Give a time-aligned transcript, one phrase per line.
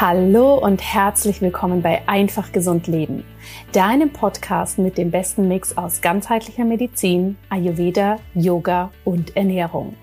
[0.00, 3.24] Hallo und herzlich willkommen bei Einfach Gesund Leben,
[3.72, 9.96] deinem Podcast mit dem besten Mix aus ganzheitlicher Medizin, Ayurveda, Yoga und Ernährung.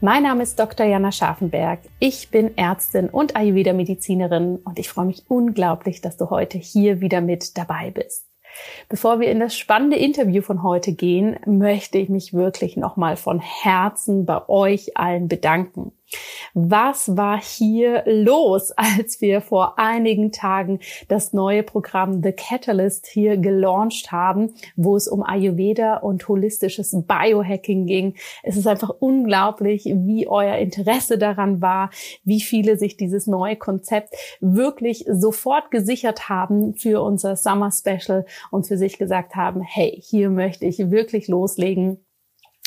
[0.00, 0.86] Mein Name ist Dr.
[0.86, 1.80] Jana Scharfenberg.
[1.98, 7.20] Ich bin Ärztin und Ayurveda-Medizinerin und ich freue mich unglaublich, dass du heute hier wieder
[7.20, 8.24] mit dabei bist.
[8.88, 13.40] Bevor wir in das spannende Interview von heute gehen, möchte ich mich wirklich nochmal von
[13.40, 15.90] Herzen bei euch allen bedanken.
[16.54, 23.36] Was war hier los, als wir vor einigen Tagen das neue Programm The Catalyst hier
[23.36, 28.14] gelauncht haben, wo es um Ayurveda und holistisches Biohacking ging?
[28.42, 31.90] Es ist einfach unglaublich, wie euer Interesse daran war,
[32.24, 38.66] wie viele sich dieses neue Konzept wirklich sofort gesichert haben für unser Summer Special und
[38.66, 41.98] für sich gesagt haben, hey, hier möchte ich wirklich loslegen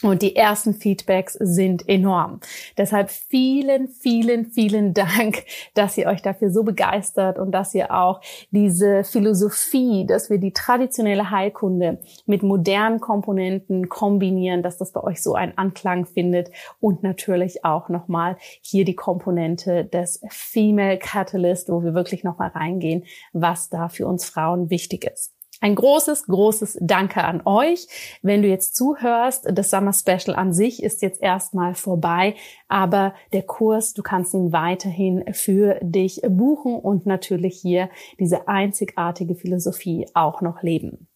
[0.02, 2.40] und die ersten Feedbacks sind enorm.
[2.78, 8.22] Deshalb vielen, vielen, vielen Dank, dass ihr euch dafür so begeistert und dass ihr auch
[8.52, 15.22] diese Philosophie, dass wir die traditionelle Heilkunde mit modernen Komponenten kombinieren, dass das bei euch
[15.22, 21.84] so einen Anklang findet und natürlich auch nochmal hier die Komponente des Female Catalyst, wo
[21.84, 25.41] wir wirklich nochmal reingehen, was da für uns Frauen wichtig ist.
[25.64, 27.88] Ein großes, großes Danke an euch.
[28.24, 32.34] Wenn du jetzt zuhörst, das Summer Special an sich ist jetzt erstmal vorbei,
[32.68, 39.36] aber der Kurs, du kannst ihn weiterhin für dich buchen und natürlich hier diese einzigartige
[39.36, 41.08] Philosophie auch noch leben.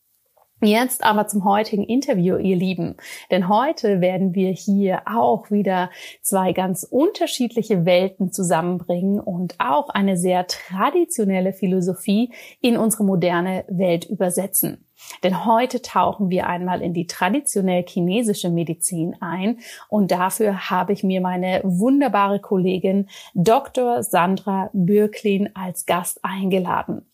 [0.61, 2.95] Jetzt aber zum heutigen Interview, ihr Lieben.
[3.29, 10.15] Denn heute werden wir hier auch wieder zwei ganz unterschiedliche Welten zusammenbringen und auch eine
[10.15, 14.85] sehr traditionelle Philosophie in unsere moderne Welt übersetzen.
[15.23, 21.03] Denn heute tauchen wir einmal in die traditionell chinesische Medizin ein und dafür habe ich
[21.03, 24.03] mir meine wunderbare Kollegin Dr.
[24.03, 27.05] Sandra Bürklin als Gast eingeladen.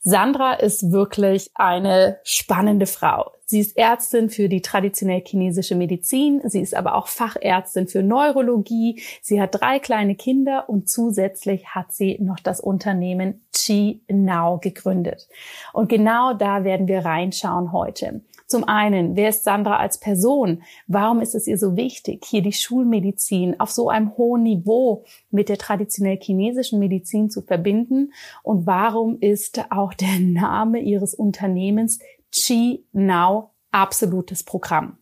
[0.00, 3.30] Sandra ist wirklich eine spannende Frau.
[3.44, 6.40] Sie ist Ärztin für die traditionell chinesische Medizin.
[6.44, 9.00] Sie ist aber auch Fachärztin für Neurologie.
[9.20, 15.28] Sie hat drei kleine Kinder und zusätzlich hat sie noch das Unternehmen Chi Now gegründet.
[15.72, 18.22] Und genau da werden wir reinschauen heute.
[18.52, 20.62] Zum einen, wer ist Sandra als Person?
[20.86, 25.48] Warum ist es ihr so wichtig, hier die Schulmedizin auf so einem hohen Niveau mit
[25.48, 28.12] der traditionell chinesischen Medizin zu verbinden?
[28.42, 31.98] Und warum ist auch der Name ihres Unternehmens
[32.30, 34.98] Chi Now absolutes Programm.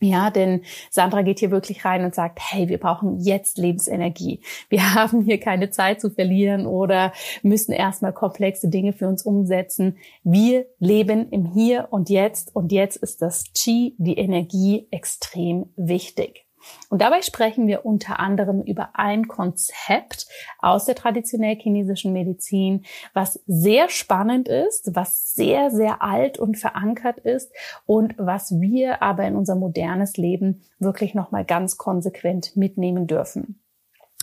[0.00, 4.40] Ja, denn Sandra geht hier wirklich rein und sagt, hey, wir brauchen jetzt Lebensenergie.
[4.68, 9.98] Wir haben hier keine Zeit zu verlieren oder müssen erstmal komplexe Dinge für uns umsetzen.
[10.22, 16.47] Wir leben im Hier und Jetzt und jetzt ist das Qi, die Energie, extrem wichtig.
[16.88, 20.26] Und dabei sprechen wir unter anderem über ein Konzept
[20.58, 27.18] aus der traditionell chinesischen Medizin, was sehr spannend ist, was sehr, sehr alt und verankert
[27.18, 27.52] ist
[27.86, 33.60] und was wir aber in unser modernes Leben wirklich nochmal ganz konsequent mitnehmen dürfen.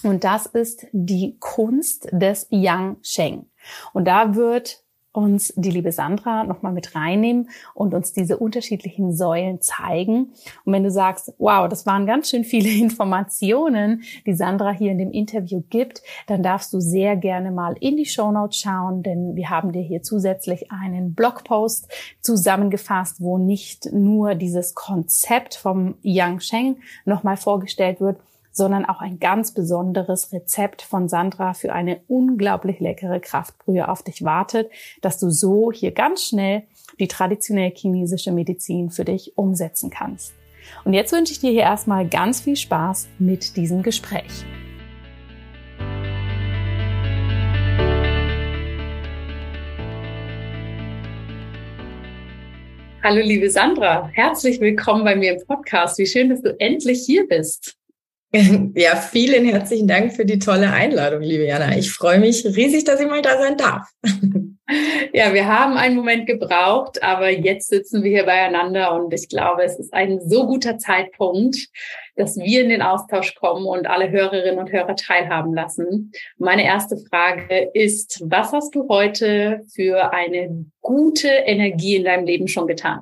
[0.04, 3.50] Und das ist die Kunst des Yang Sheng.
[3.94, 4.85] Und da wird
[5.16, 10.34] uns die liebe Sandra nochmal mit reinnehmen und uns diese unterschiedlichen Säulen zeigen.
[10.66, 14.98] Und wenn du sagst, wow, das waren ganz schön viele Informationen, die Sandra hier in
[14.98, 19.36] dem Interview gibt, dann darfst du sehr gerne mal in die Show Notes schauen, denn
[19.36, 26.40] wir haben dir hier zusätzlich einen Blogpost zusammengefasst, wo nicht nur dieses Konzept vom Yang
[26.42, 28.18] Sheng nochmal vorgestellt wird,
[28.56, 34.24] sondern auch ein ganz besonderes Rezept von Sandra für eine unglaublich leckere Kraftbrühe auf dich
[34.24, 34.72] wartet,
[35.02, 36.64] dass du so hier ganz schnell
[36.98, 40.34] die traditionell chinesische Medizin für dich umsetzen kannst.
[40.86, 44.46] Und jetzt wünsche ich dir hier erstmal ganz viel Spaß mit diesem Gespräch.
[53.04, 56.00] Hallo liebe Sandra, herzlich willkommen bei mir im Podcast.
[56.00, 57.78] Wie schön, dass du endlich hier bist.
[58.76, 61.78] Ja, vielen herzlichen Dank für die tolle Einladung, liebe Jana.
[61.78, 63.90] Ich freue mich riesig, dass ich mal da sein darf.
[65.14, 69.62] Ja, wir haben einen Moment gebraucht, aber jetzt sitzen wir hier beieinander und ich glaube,
[69.62, 71.68] es ist ein so guter Zeitpunkt,
[72.16, 76.12] dass wir in den Austausch kommen und alle Hörerinnen und Hörer teilhaben lassen.
[76.40, 82.48] Meine erste Frage ist, was hast du heute für eine gute Energie in deinem Leben
[82.48, 83.02] schon getan?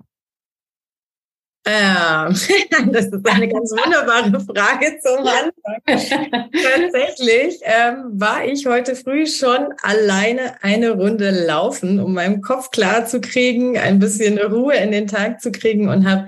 [1.65, 2.35] Ähm,
[2.91, 6.51] das ist eine ganz wunderbare Frage zum Anfang.
[6.51, 13.05] Tatsächlich ähm, war ich heute früh schon alleine eine Runde laufen, um meinen Kopf klar
[13.05, 16.27] zu kriegen, ein bisschen Ruhe in den Tag zu kriegen und habe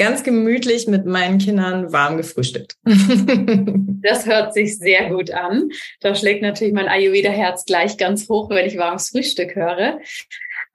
[0.00, 2.74] ganz gemütlich mit meinen Kindern warm gefrühstückt.
[2.84, 5.68] das hört sich sehr gut an.
[6.00, 10.00] Da schlägt natürlich mein Ayurveda-Herz gleich ganz hoch, wenn ich warmes Frühstück höre.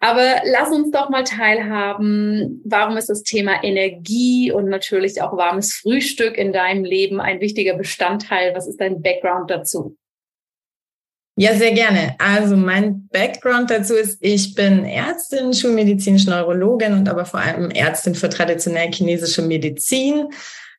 [0.05, 5.73] Aber lass uns doch mal teilhaben, warum ist das Thema Energie und natürlich auch warmes
[5.73, 8.53] Frühstück in deinem Leben ein wichtiger Bestandteil?
[8.53, 9.97] Was ist dein Background dazu?
[11.37, 12.15] Ja, sehr gerne.
[12.19, 18.13] Also mein Background dazu ist, ich bin Ärztin, schulmedizinische Neurologin und aber vor allem Ärztin
[18.13, 20.27] für traditionell chinesische Medizin.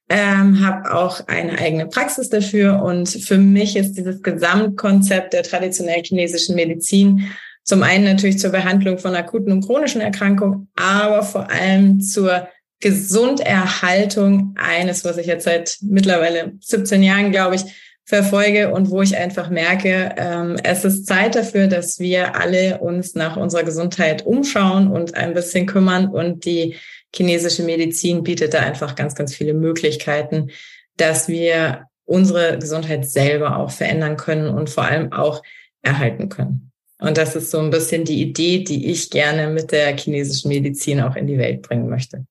[0.08, 6.04] Ähm, habe auch eine eigene Praxis dafür und für mich ist dieses Gesamtkonzept der traditionell
[6.04, 7.28] chinesischen Medizin
[7.66, 12.48] zum einen natürlich zur Behandlung von akuten und chronischen Erkrankungen, aber vor allem zur
[12.80, 17.64] Gesunderhaltung eines, was ich jetzt seit mittlerweile 17 Jahren, glaube ich,
[18.04, 23.16] verfolge und wo ich einfach merke, ähm, es ist Zeit dafür, dass wir alle uns
[23.16, 26.06] nach unserer Gesundheit umschauen und ein bisschen kümmern.
[26.06, 26.76] Und die
[27.12, 30.50] chinesische Medizin bietet da einfach ganz, ganz viele Möglichkeiten,
[30.96, 35.42] dass wir unsere Gesundheit selber auch verändern können und vor allem auch
[35.82, 36.70] erhalten können.
[36.98, 41.00] Und das ist so ein bisschen die Idee, die ich gerne mit der chinesischen Medizin
[41.00, 42.26] auch in die Welt bringen möchte.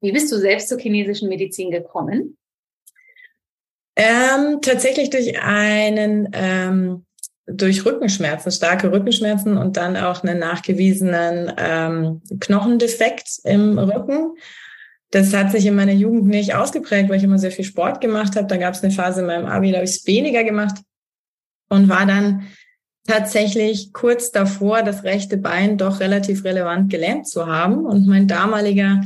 [0.00, 2.36] Wie bist du selbst zur chinesischen Medizin gekommen?
[3.96, 7.04] Ähm, tatsächlich durch einen, ähm,
[7.46, 14.34] durch Rückenschmerzen, starke Rückenschmerzen und dann auch einen nachgewiesenen ähm, Knochendefekt im Rücken.
[15.10, 18.34] Das hat sich in meiner Jugend nicht ausgeprägt, weil ich immer sehr viel Sport gemacht
[18.34, 18.48] habe.
[18.48, 20.76] Da gab es eine Phase in meinem Abi, da habe ich es weniger gemacht
[21.68, 22.48] und war dann
[23.06, 27.84] tatsächlich kurz davor, das rechte Bein doch relativ relevant gelähmt zu haben.
[27.84, 29.02] Und mein damaliger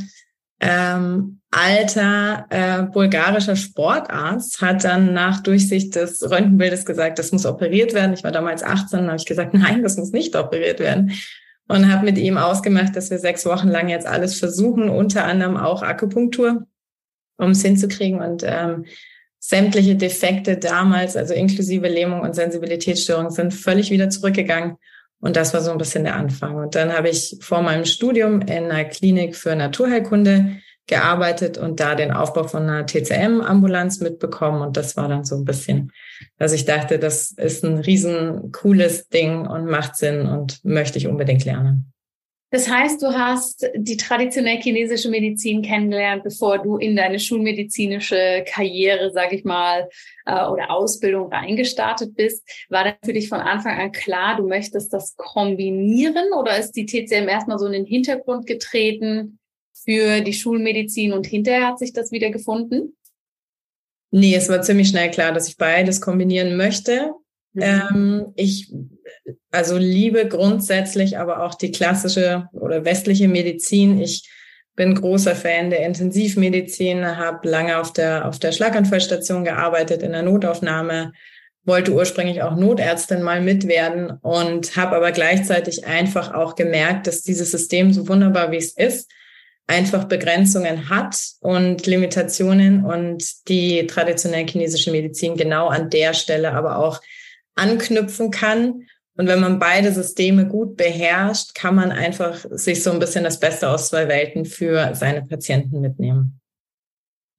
[0.61, 7.95] ähm, alter äh, bulgarischer Sportarzt hat dann nach Durchsicht des Röntgenbildes gesagt, das muss operiert
[7.95, 8.13] werden.
[8.13, 11.13] Ich war damals 18, habe ich gesagt, nein, das muss nicht operiert werden.
[11.71, 15.59] Und habe mit ihm ausgemacht, dass wir sechs Wochen lang jetzt alles versuchen, unter anderem
[15.59, 16.67] auch Akupunktur,
[17.37, 18.21] um es hinzukriegen.
[18.21, 18.87] Und ähm,
[19.39, 24.77] sämtliche Defekte damals, also inklusive Lähmung und Sensibilitätsstörung, sind völlig wieder zurückgegangen.
[25.21, 26.57] Und das war so ein bisschen der Anfang.
[26.57, 31.95] Und dann habe ich vor meinem Studium in einer Klinik für Naturheilkunde gearbeitet und da
[31.95, 34.63] den Aufbau von einer TCM-Ambulanz mitbekommen.
[34.63, 35.93] Und das war dann so ein bisschen,
[36.39, 41.07] dass ich dachte, das ist ein riesen cooles Ding und macht Sinn und möchte ich
[41.07, 41.93] unbedingt lernen.
[42.51, 49.11] Das heißt, du hast die traditionell chinesische Medizin kennengelernt, bevor du in deine schulmedizinische Karriere,
[49.13, 49.89] sag ich mal,
[50.25, 52.49] äh, oder Ausbildung reingestartet bist.
[52.71, 56.87] War das für dich von Anfang an klar, du möchtest das kombinieren oder ist die
[56.87, 59.39] TCM erstmal so in den Hintergrund getreten
[59.85, 62.97] für die Schulmedizin und hinterher hat sich das wieder gefunden?
[64.11, 67.13] Nee, es war ziemlich schnell klar, dass ich beides kombinieren möchte.
[67.53, 67.63] Mhm.
[67.63, 68.73] Ähm, ich
[69.51, 74.01] also liebe grundsätzlich aber auch die klassische oder westliche Medizin.
[74.01, 74.29] Ich
[74.77, 80.23] bin großer Fan der Intensivmedizin, habe lange auf der, auf der Schlaganfallstation gearbeitet, in der
[80.23, 81.13] Notaufnahme,
[81.65, 87.23] wollte ursprünglich auch Notärztin mal mit werden und habe aber gleichzeitig einfach auch gemerkt, dass
[87.23, 89.11] dieses System so wunderbar wie es ist,
[89.67, 96.79] einfach Begrenzungen hat und Limitationen und die traditionell chinesische Medizin genau an der Stelle aber
[96.79, 97.01] auch
[97.59, 98.87] anknüpfen kann
[99.19, 103.41] und wenn man beide Systeme gut beherrscht, kann man einfach sich so ein bisschen das
[103.41, 106.41] Beste aus zwei Welten für seine Patienten mitnehmen.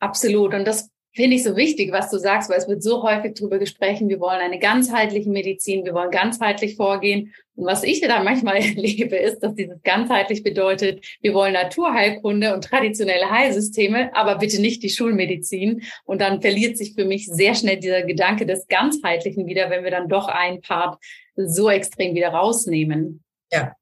[0.02, 0.54] Absolut.
[0.54, 0.90] Und das
[1.20, 4.22] finde ich so wichtig, was du sagst, weil es wird so häufig darüber gesprochen, wir
[4.22, 7.34] wollen eine ganzheitliche Medizin, wir wollen ganzheitlich vorgehen.
[7.56, 12.64] Und was ich da manchmal erlebe, ist, dass dieses ganzheitlich bedeutet, wir wollen Naturheilkunde und
[12.64, 15.82] traditionelle Heilsysteme, aber bitte nicht die Schulmedizin.
[16.06, 19.92] Und dann verliert sich für mich sehr schnell dieser Gedanke des Ganzheitlichen wieder, wenn wir
[19.92, 21.04] dann doch ein Part
[21.36, 23.26] so extrem wieder rausnehmen.
[23.52, 23.74] Ja,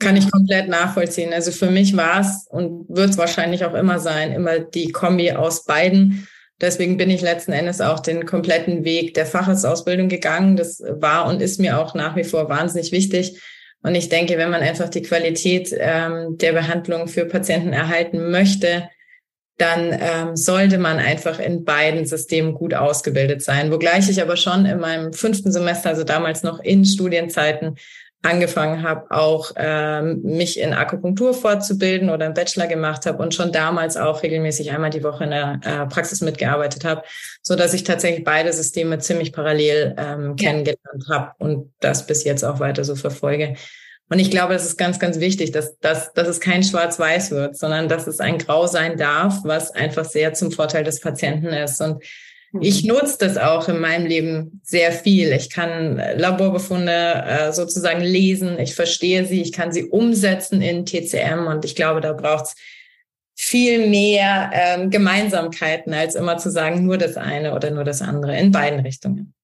[0.00, 1.32] kann ich komplett nachvollziehen.
[1.32, 5.32] Also für mich war es und wird es wahrscheinlich auch immer sein, immer die Kombi
[5.32, 6.28] aus beiden.
[6.64, 10.56] Deswegen bin ich letzten Endes auch den kompletten Weg der Facharztausbildung gegangen.
[10.56, 13.38] Das war und ist mir auch nach wie vor wahnsinnig wichtig.
[13.82, 18.88] Und ich denke, wenn man einfach die Qualität ähm, der Behandlung für Patienten erhalten möchte,
[19.58, 23.70] dann ähm, sollte man einfach in beiden Systemen gut ausgebildet sein.
[23.70, 27.76] Wogleich ich aber schon in meinem fünften Semester, also damals noch in Studienzeiten,
[28.24, 33.52] angefangen habe, auch ähm, mich in Akupunktur fortzubilden oder einen Bachelor gemacht habe und schon
[33.52, 37.02] damals auch regelmäßig einmal die Woche in der äh, Praxis mitgearbeitet habe,
[37.42, 42.44] so dass ich tatsächlich beide Systeme ziemlich parallel ähm, kennengelernt habe und das bis jetzt
[42.44, 43.56] auch weiter so verfolge.
[44.10, 47.56] Und ich glaube, das ist ganz, ganz wichtig, dass, dass, dass es kein Schwarz-Weiß wird,
[47.56, 51.80] sondern dass es ein Grau sein darf, was einfach sehr zum Vorteil des Patienten ist.
[51.80, 52.02] Und
[52.60, 52.90] ich mhm.
[52.90, 55.32] nutze das auch in meinem Leben sehr viel.
[55.32, 61.46] Ich kann Laborbefunde äh, sozusagen lesen, ich verstehe sie, ich kann sie umsetzen in TCM
[61.46, 62.54] und ich glaube, da braucht es
[63.36, 68.38] viel mehr ähm, Gemeinsamkeiten, als immer zu sagen, nur das eine oder nur das andere
[68.38, 69.34] in beiden Richtungen.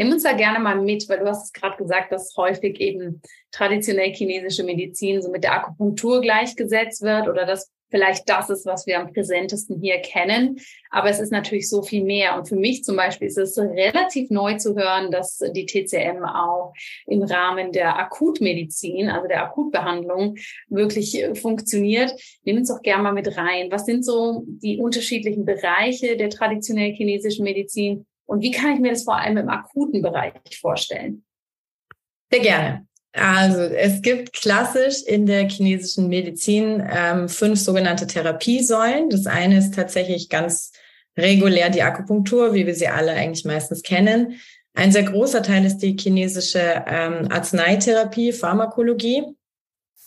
[0.00, 3.20] Nimm uns da gerne mal mit, weil du hast es gerade gesagt, dass häufig eben
[3.50, 8.86] traditionell chinesische Medizin so mit der Akupunktur gleichgesetzt wird oder dass vielleicht das ist, was
[8.86, 10.58] wir am präsentesten hier kennen.
[10.88, 12.38] Aber es ist natürlich so viel mehr.
[12.38, 16.72] Und für mich zum Beispiel ist es relativ neu zu hören, dass die TCM auch
[17.06, 20.36] im Rahmen der Akutmedizin, also der Akutbehandlung,
[20.70, 22.14] wirklich funktioniert.
[22.44, 23.70] Nimm uns doch gerne mal mit rein.
[23.70, 28.06] Was sind so die unterschiedlichen Bereiche der traditionell chinesischen Medizin?
[28.30, 31.24] Und wie kann ich mir das vor allem im akuten Bereich vorstellen?
[32.30, 32.86] Sehr gerne.
[33.12, 39.10] Also es gibt klassisch in der chinesischen Medizin ähm, fünf sogenannte Therapiesäulen.
[39.10, 40.70] Das eine ist tatsächlich ganz
[41.18, 44.40] regulär die Akupunktur, wie wir sie alle eigentlich meistens kennen.
[44.74, 49.24] Ein sehr großer Teil ist die chinesische ähm, Arzneitherapie, Pharmakologie.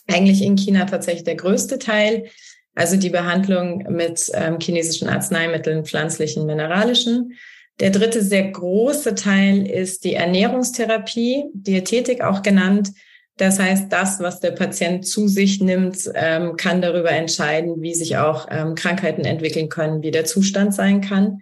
[0.08, 2.30] Eigentlich in China tatsächlich der größte Teil.
[2.74, 7.34] Also die Behandlung mit ähm, chinesischen Arzneimitteln, pflanzlichen, mineralischen.
[7.80, 12.92] Der dritte sehr große Teil ist die Ernährungstherapie, Diätetik auch genannt.
[13.36, 18.16] Das heißt, das, was der Patient zu sich nimmt, ähm, kann darüber entscheiden, wie sich
[18.16, 21.40] auch ähm, Krankheiten entwickeln können, wie der Zustand sein kann.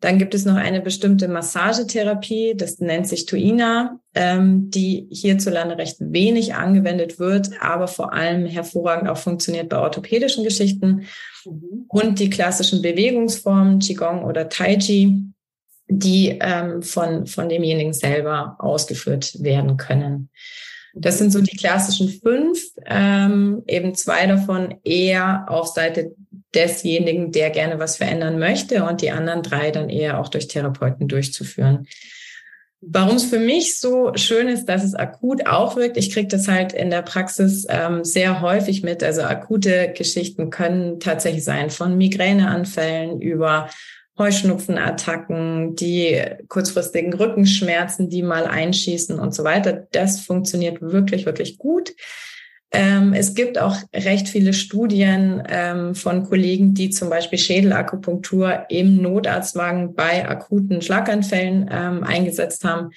[0.00, 5.96] Dann gibt es noch eine bestimmte Massagetherapie, das nennt sich Tuina, ähm, die hierzulande recht
[5.98, 11.02] wenig angewendet wird, aber vor allem hervorragend auch funktioniert bei orthopädischen Geschichten.
[11.44, 11.84] Mhm.
[11.88, 15.32] Und die klassischen Bewegungsformen, Qigong oder Tai Chi,
[15.88, 20.30] die ähm, von, von demjenigen selber ausgeführt werden können.
[20.94, 26.14] Das sind so die klassischen fünf, ähm, eben zwei davon eher auf Seite
[26.54, 31.06] desjenigen, der gerne was verändern möchte und die anderen drei dann eher auch durch Therapeuten
[31.08, 31.86] durchzuführen.
[32.80, 36.46] Warum es für mich so schön ist, dass es akut auch wirkt, ich kriege das
[36.46, 39.02] halt in der Praxis ähm, sehr häufig mit.
[39.02, 43.68] Also akute Geschichten können tatsächlich sein von Migräneanfällen über
[44.18, 49.86] Heuschnupfenattacken, die kurzfristigen Rückenschmerzen, die mal einschießen und so weiter.
[49.92, 51.94] Das funktioniert wirklich, wirklich gut.
[52.70, 59.00] Ähm, es gibt auch recht viele Studien ähm, von Kollegen, die zum Beispiel Schädelakupunktur im
[59.00, 62.90] Notarztwagen bei akuten Schlaganfällen ähm, eingesetzt haben.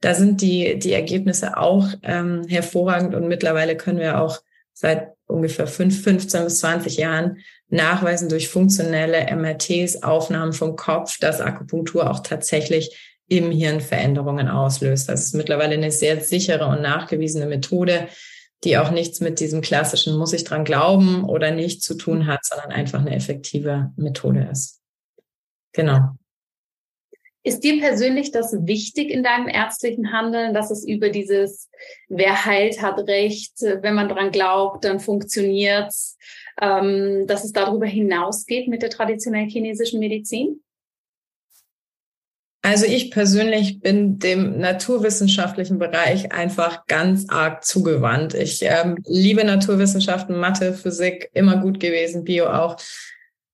[0.00, 4.40] Da sind die, die Ergebnisse auch ähm, hervorragend und mittlerweile können wir auch
[4.72, 11.40] seit ungefähr fünf, 15 bis 20 Jahren nachweisen durch funktionelle MRTs, Aufnahmen vom Kopf, dass
[11.40, 12.96] Akupunktur auch tatsächlich
[13.28, 15.08] im Hirn Veränderungen auslöst.
[15.08, 18.08] Das ist mittlerweile eine sehr sichere und nachgewiesene Methode,
[18.64, 22.40] die auch nichts mit diesem klassischen muss ich dran glauben oder nicht zu tun hat,
[22.44, 24.80] sondern einfach eine effektive Methode ist.
[25.72, 26.10] Genau.
[27.44, 31.70] Ist dir persönlich das wichtig in deinem ärztlichen Handeln, dass es über dieses
[32.08, 36.17] Wer heilt, hat Recht, wenn man dran glaubt, dann funktioniert's,
[36.60, 40.60] ähm, dass es darüber hinausgeht mit der traditionellen chinesischen Medizin?
[42.62, 48.34] Also ich persönlich bin dem naturwissenschaftlichen Bereich einfach ganz arg zugewandt.
[48.34, 52.76] Ich ähm, liebe Naturwissenschaften, Mathe, Physik, immer gut gewesen, Bio auch.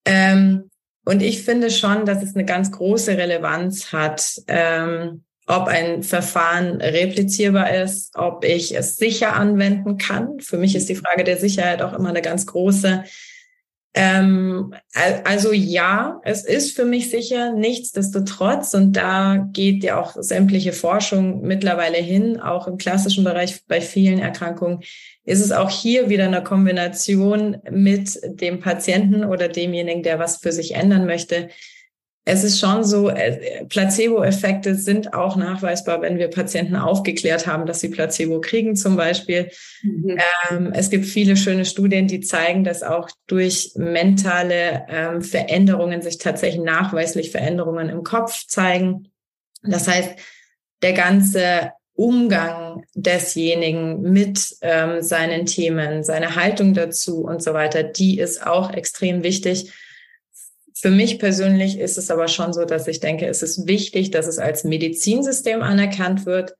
[0.06, 0.70] Ähm,
[1.04, 6.80] und ich finde schon, dass es eine ganz große Relevanz hat, ähm, ob ein Verfahren
[6.80, 10.40] replizierbar ist, ob ich es sicher anwenden kann.
[10.40, 13.04] Für mich ist die Frage der Sicherheit auch immer eine ganz große.
[13.96, 14.74] Ähm,
[15.22, 21.42] also ja, es ist für mich sicher, nichtsdestotrotz, und da geht ja auch sämtliche Forschung
[21.42, 24.80] mittlerweile hin, auch im klassischen Bereich bei vielen Erkrankungen,
[25.24, 30.50] ist es auch hier wieder eine Kombination mit dem Patienten oder demjenigen, der was für
[30.50, 31.50] sich ändern möchte.
[32.26, 37.80] Es ist schon so, äh, Placebo-Effekte sind auch nachweisbar, wenn wir Patienten aufgeklärt haben, dass
[37.80, 39.50] sie Placebo kriegen zum Beispiel.
[39.82, 40.18] Mhm.
[40.50, 46.16] Ähm, es gibt viele schöne Studien, die zeigen, dass auch durch mentale ähm, Veränderungen sich
[46.16, 49.10] tatsächlich nachweislich Veränderungen im Kopf zeigen.
[49.62, 50.12] Das heißt,
[50.82, 58.18] der ganze Umgang desjenigen mit ähm, seinen Themen, seine Haltung dazu und so weiter, die
[58.18, 59.72] ist auch extrem wichtig.
[60.84, 64.26] Für mich persönlich ist es aber schon so, dass ich denke, es ist wichtig, dass
[64.26, 66.56] es als Medizinsystem anerkannt wird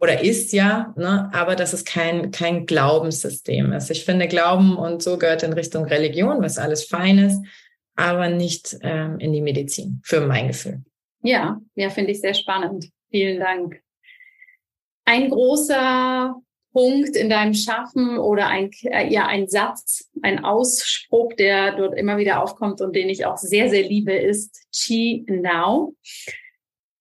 [0.00, 3.90] oder ist ja, ne, aber dass es kein, kein Glaubenssystem ist.
[3.90, 7.42] Ich finde, Glauben und so gehört in Richtung Religion, was alles fein ist,
[7.94, 10.82] aber nicht ähm, in die Medizin, für mein Gefühl.
[11.22, 12.86] Ja, ja, finde ich sehr spannend.
[13.10, 13.82] Vielen Dank
[15.04, 16.36] ein großer
[16.78, 22.18] Punkt in deinem Schaffen oder ein, äh, ja, ein Satz, ein Ausspruch, der dort immer
[22.18, 25.96] wieder aufkommt und den ich auch sehr, sehr liebe, ist Chi Now.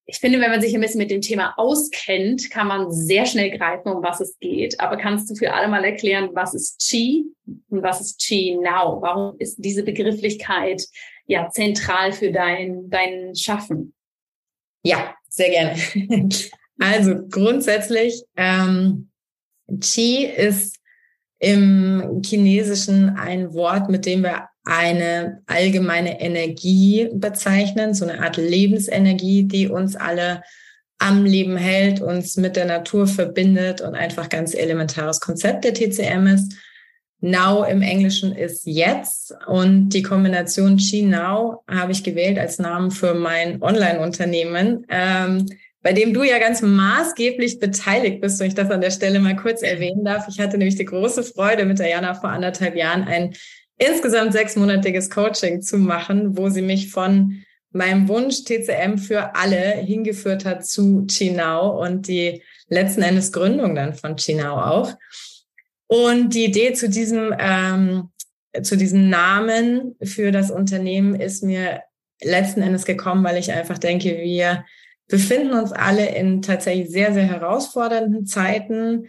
[0.07, 3.55] ich finde, wenn man sich ein bisschen mit dem Thema auskennt, kann man sehr schnell
[3.55, 4.79] greifen, um was es geht.
[4.79, 7.25] Aber kannst du für alle mal erklären, was ist Qi
[7.69, 9.00] und was ist Qi Now?
[9.00, 10.88] Warum ist diese Begrifflichkeit
[11.27, 13.93] ja zentral für dein, dein Schaffen?
[14.81, 16.29] Ja, sehr gerne.
[16.79, 19.10] Also grundsätzlich, ähm,
[19.82, 20.78] Qi ist
[21.40, 29.44] im Chinesischen ein Wort, mit dem wir eine allgemeine Energie bezeichnen, so eine Art Lebensenergie,
[29.44, 30.42] die uns alle
[31.00, 36.28] am Leben hält, uns mit der Natur verbindet und einfach ganz elementares Konzept der TCM
[36.28, 36.54] ist.
[37.20, 42.92] Now im Englischen ist jetzt und die Kombination Qi Now habe ich gewählt als Namen
[42.92, 44.86] für mein Online-Unternehmen.
[44.90, 45.48] Ähm,
[45.88, 49.38] bei dem du ja ganz maßgeblich beteiligt bist, wenn ich das an der Stelle mal
[49.38, 50.27] kurz erwähnen darf.
[50.27, 53.34] Ich hatte nämlich die große Freude, mit der Jana vor anderthalb Jahren ein
[53.77, 57.41] insgesamt sechsmonatiges Coaching zu machen, wo sie mich von
[57.72, 63.94] meinem Wunsch TCM für alle hingeführt hat zu Chinao und die letzten Endes Gründung dann
[63.94, 64.94] von Chinao auch.
[65.88, 68.10] Und die Idee zu diesem, ähm,
[68.62, 71.84] zu diesem Namen für das Unternehmen ist mir
[72.22, 74.65] letzten Endes gekommen, weil ich einfach denke, wir
[75.08, 79.08] befinden uns alle in tatsächlich sehr, sehr herausfordernden Zeiten.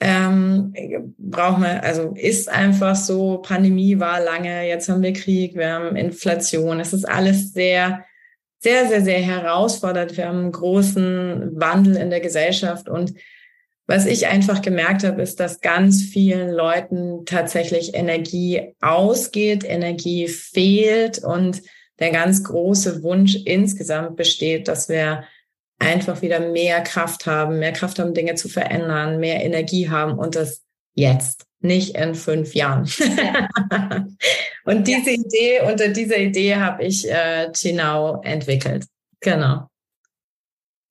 [0.00, 0.72] Ähm,
[1.18, 5.96] brauchen wir, also ist einfach so, Pandemie war lange, jetzt haben wir Krieg, wir haben
[5.96, 8.04] Inflation, es ist alles sehr,
[8.60, 10.16] sehr, sehr, sehr herausfordernd.
[10.16, 13.14] Wir haben einen großen Wandel in der Gesellschaft und
[13.90, 21.24] was ich einfach gemerkt habe, ist, dass ganz vielen Leuten tatsächlich Energie ausgeht, Energie fehlt
[21.24, 21.62] und
[21.98, 25.24] der ganz große Wunsch insgesamt besteht, dass wir
[25.78, 30.34] einfach wieder mehr Kraft haben, mehr Kraft haben, Dinge zu verändern, mehr Energie haben und
[30.34, 30.62] das
[30.94, 32.84] jetzt, nicht in fünf Jahren.
[34.64, 35.16] und diese ja.
[35.16, 38.86] Idee, unter dieser Idee habe ich äh, Chinao entwickelt.
[39.20, 39.68] Genau.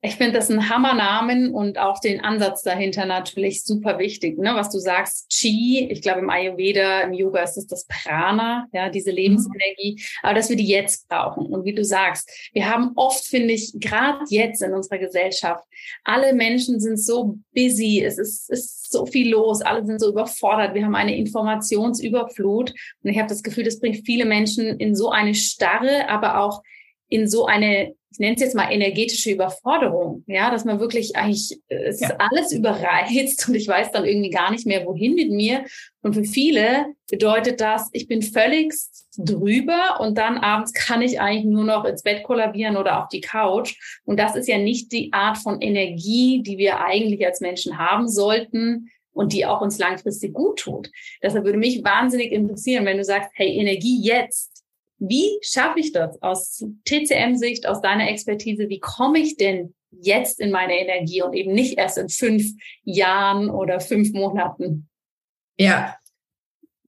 [0.01, 4.37] Ich finde das ein Hammernamen und auch den Ansatz dahinter natürlich super wichtig.
[4.37, 4.51] Ne?
[4.53, 8.89] Was du sagst, Chi, ich glaube im Ayurveda, im Yoga ist es das Prana, ja,
[8.89, 11.47] diese Lebensenergie, aber dass wir die jetzt brauchen.
[11.47, 15.63] Und wie du sagst, wir haben oft, finde ich, gerade jetzt in unserer Gesellschaft,
[16.03, 20.75] alle Menschen sind so busy, es ist, ist so viel los, alle sind so überfordert,
[20.75, 22.71] wir haben eine Informationsüberflut
[23.01, 26.61] und ich habe das Gefühl, das bringt viele Menschen in so eine Starre, aber auch
[27.09, 31.59] in so eine ich nenne es jetzt mal energetische Überforderung, ja, dass man wirklich eigentlich,
[31.67, 32.09] es ja.
[32.09, 35.65] ist alles überreizt und ich weiß dann irgendwie gar nicht mehr, wohin mit mir.
[36.01, 38.73] Und für viele bedeutet das, ich bin völlig
[39.17, 43.21] drüber und dann abends kann ich eigentlich nur noch ins Bett kollabieren oder auf die
[43.21, 43.75] Couch.
[44.05, 48.07] Und das ist ja nicht die Art von Energie, die wir eigentlich als Menschen haben
[48.07, 50.89] sollten und die auch uns langfristig gut tut.
[51.21, 54.56] Deshalb würde mich wahnsinnig interessieren, wenn du sagst, hey, Energie jetzt,
[54.99, 58.69] wie schaffe ich das aus TCM-Sicht, aus deiner Expertise?
[58.69, 62.45] Wie komme ich denn jetzt in meine Energie und eben nicht erst in fünf
[62.83, 64.89] Jahren oder fünf Monaten?
[65.59, 65.95] Ja,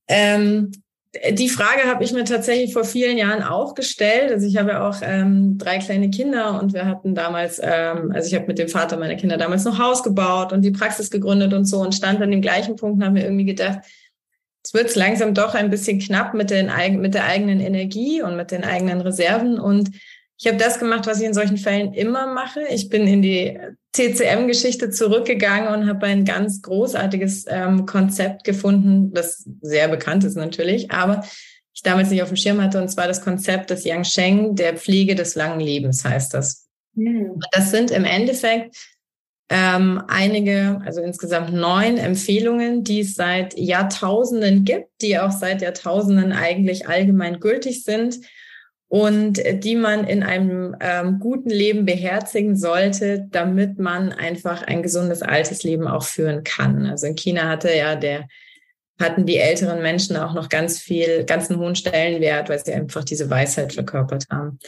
[0.08, 0.72] ähm,
[1.32, 4.32] die Frage habe ich mir tatsächlich vor vielen Jahren auch gestellt.
[4.32, 8.28] Also ich habe ja auch ähm, drei kleine Kinder und wir hatten damals, ähm, also
[8.28, 11.54] ich habe mit dem Vater meiner Kinder damals noch Haus gebaut und die Praxis gegründet
[11.54, 13.80] und so und stand an dem gleichen Punkt und habe mir irgendwie gedacht,
[14.64, 18.52] es wird langsam doch ein bisschen knapp mit, den, mit der eigenen Energie und mit
[18.52, 19.60] den eigenen Reserven.
[19.60, 19.92] Und
[20.38, 22.62] ich habe das gemacht, was ich in solchen Fällen immer mache.
[22.70, 23.60] Ich bin in die
[23.94, 30.92] TCM-Geschichte zurückgegangen und habe ein ganz großartiges ähm, Konzept gefunden, das sehr bekannt ist natürlich,
[30.92, 31.24] aber
[31.74, 34.78] ich damals nicht auf dem Schirm hatte, und zwar das Konzept des Yang Sheng, der
[34.78, 36.68] Pflege des langen Lebens heißt das.
[36.94, 37.40] Mhm.
[37.52, 38.76] Das sind im Endeffekt
[39.50, 46.32] ähm, einige, also insgesamt neun Empfehlungen, die es seit Jahrtausenden gibt, die auch seit Jahrtausenden
[46.34, 48.20] eigentlich allgemein gültig sind
[48.88, 55.22] und die man in einem ähm, guten Leben beherzigen sollte, damit man einfach ein gesundes
[55.24, 56.86] altes Leben auch führen kann.
[56.86, 58.28] Also in China hatte ja der
[59.00, 63.06] hatten die älteren Menschen auch noch ganz viel, ganz einen hohen Stellenwert, weil sie einfach
[63.06, 64.60] diese Weisheit verkörpert haben.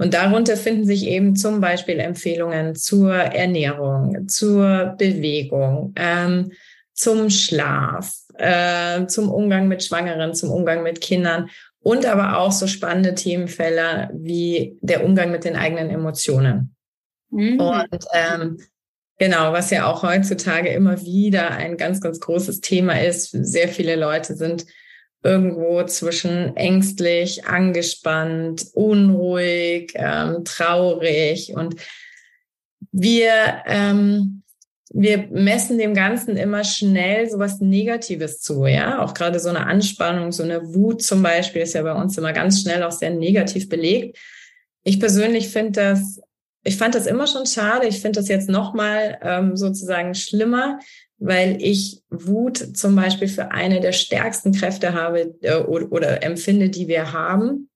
[0.00, 6.52] Und darunter finden sich eben zum Beispiel Empfehlungen zur Ernährung, zur Bewegung, ähm,
[6.94, 12.66] zum Schlaf, äh, zum Umgang mit Schwangeren, zum Umgang mit Kindern und aber auch so
[12.66, 16.74] spannende Themenfelder wie der Umgang mit den eigenen Emotionen.
[17.30, 17.60] Mhm.
[17.60, 18.56] Und ähm,
[19.18, 23.32] genau, was ja auch heutzutage immer wieder ein ganz, ganz großes Thema ist.
[23.32, 24.64] Sehr viele Leute sind
[25.22, 31.76] irgendwo zwischen ängstlich, angespannt, unruhig, ähm, traurig und
[32.92, 34.42] wir ähm,
[34.92, 39.00] wir messen dem Ganzen immer schnell so was Negatives zu, ja.
[39.02, 42.32] Auch gerade so eine Anspannung, so eine Wut zum Beispiel ist ja bei uns immer
[42.32, 44.18] ganz schnell auch sehr negativ belegt.
[44.82, 46.20] Ich persönlich finde das
[46.62, 47.86] ich fand das immer schon schade.
[47.86, 50.78] Ich finde das jetzt nochmal ähm, sozusagen schlimmer,
[51.20, 56.70] weil ich Wut zum Beispiel für eine der stärksten Kräfte habe äh, oder, oder empfinde,
[56.70, 57.68] die wir haben.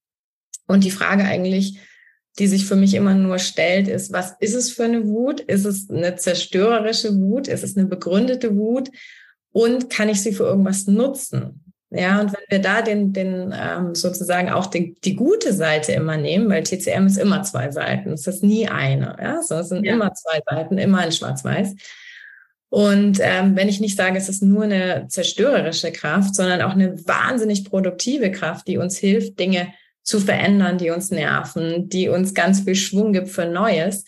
[0.66, 1.78] Und die Frage eigentlich,
[2.38, 5.40] die sich für mich immer nur stellt, ist, was ist es für eine Wut?
[5.40, 7.46] Ist es eine zerstörerische Wut?
[7.46, 8.90] Ist es eine begründete Wut?
[9.52, 11.60] Und kann ich sie für irgendwas nutzen?
[11.90, 16.16] Ja, und wenn wir da den, den ähm, sozusagen auch den, die gute Seite immer
[16.16, 19.84] nehmen, weil TCM ist immer zwei Seiten, es ist nie eine, ja, so, es sind
[19.84, 19.92] ja.
[19.92, 21.76] immer zwei Seiten, immer in Schwarz-Weiß.
[22.74, 26.98] Und ähm, wenn ich nicht sage, es ist nur eine zerstörerische Kraft, sondern auch eine
[27.06, 29.68] wahnsinnig produktive Kraft, die uns hilft, Dinge
[30.02, 34.04] zu verändern, die uns nerven, die uns ganz viel Schwung gibt für Neues,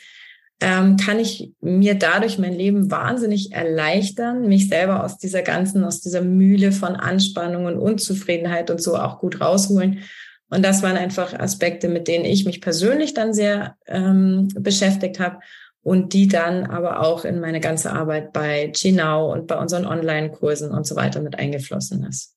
[0.61, 6.01] ähm, kann ich mir dadurch mein Leben wahnsinnig erleichtern, mich selber aus dieser ganzen, aus
[6.01, 10.01] dieser Mühle von Anspannung und Unzufriedenheit und so auch gut rausholen.
[10.51, 15.39] Und das waren einfach Aspekte, mit denen ich mich persönlich dann sehr ähm, beschäftigt habe
[15.87, 20.73] und die dann aber auch in meine ganze Arbeit bei Chinau und bei unseren Online-Kursen
[20.73, 22.37] und so weiter mit eingeflossen ist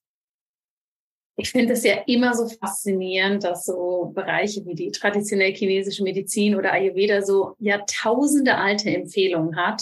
[1.39, 6.55] ich finde es ja immer so faszinierend, dass so Bereiche wie die traditionell chinesische Medizin
[6.55, 9.81] oder Ayurveda so jahrtausende alte Empfehlungen hat,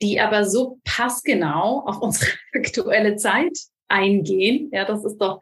[0.00, 4.70] die aber so passgenau auf unsere aktuelle Zeit eingehen.
[4.72, 5.40] Ja, das ist doch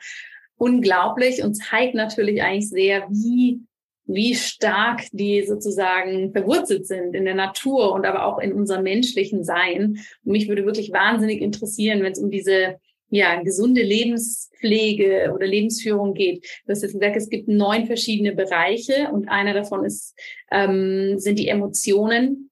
[0.56, 3.60] unglaublich und zeigt natürlich eigentlich sehr, wie
[4.08, 9.44] wie stark die sozusagen verwurzelt sind in der Natur und aber auch in unserem menschlichen
[9.44, 9.98] Sein.
[10.24, 12.76] Und mich würde wirklich wahnsinnig interessieren, wenn es um diese
[13.10, 16.46] ja, gesunde Lebenspflege oder Lebensführung geht.
[16.66, 20.18] Das ist gesagt, es gibt neun verschiedene Bereiche und einer davon ist,
[20.50, 22.50] ähm, sind die Emotionen.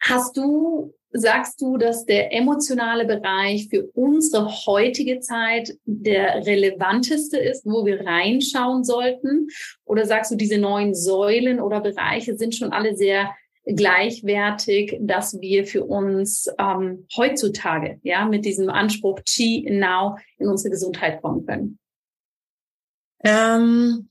[0.00, 7.66] Hast du, sagst du, dass der emotionale Bereich für unsere heutige Zeit der relevanteste ist,
[7.66, 9.48] wo wir reinschauen sollten?
[9.84, 15.66] Oder sagst du, diese neun Säulen oder Bereiche sind schon alle sehr gleichwertig, dass wir
[15.66, 21.78] für uns ähm, heutzutage ja mit diesem Anspruch Qi Now in unsere Gesundheit kommen können?
[23.22, 24.08] Ähm,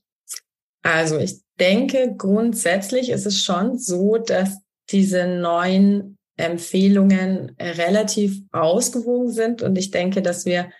[0.82, 4.58] also ich denke, grundsätzlich ist es schon so, dass
[4.90, 10.70] diese neuen Empfehlungen relativ ausgewogen sind und ich denke, dass wir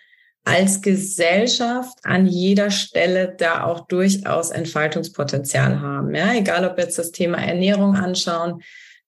[0.44, 6.14] als Gesellschaft an jeder Stelle da auch durchaus Entfaltungspotenzial haben.
[6.14, 8.62] Ja, egal ob wir jetzt das Thema Ernährung anschauen,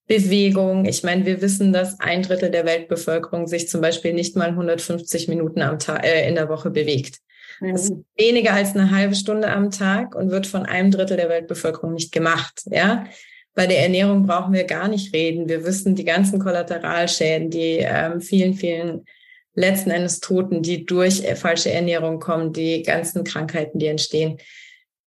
[0.07, 0.85] Bewegung.
[0.85, 5.27] Ich meine, wir wissen, dass ein Drittel der Weltbevölkerung sich zum Beispiel nicht mal 150
[5.27, 7.19] Minuten am Tag äh, in der Woche bewegt.
[7.61, 11.29] Das ist weniger als eine halbe Stunde am Tag und wird von einem Drittel der
[11.29, 12.63] Weltbevölkerung nicht gemacht.
[12.65, 13.05] Ja,
[13.55, 15.47] bei der Ernährung brauchen wir gar nicht reden.
[15.47, 19.05] Wir wissen die ganzen Kollateralschäden, die ähm, vielen, vielen
[19.55, 24.39] letzten Endes Toten, die durch falsche Ernährung kommen, die ganzen Krankheiten, die entstehen.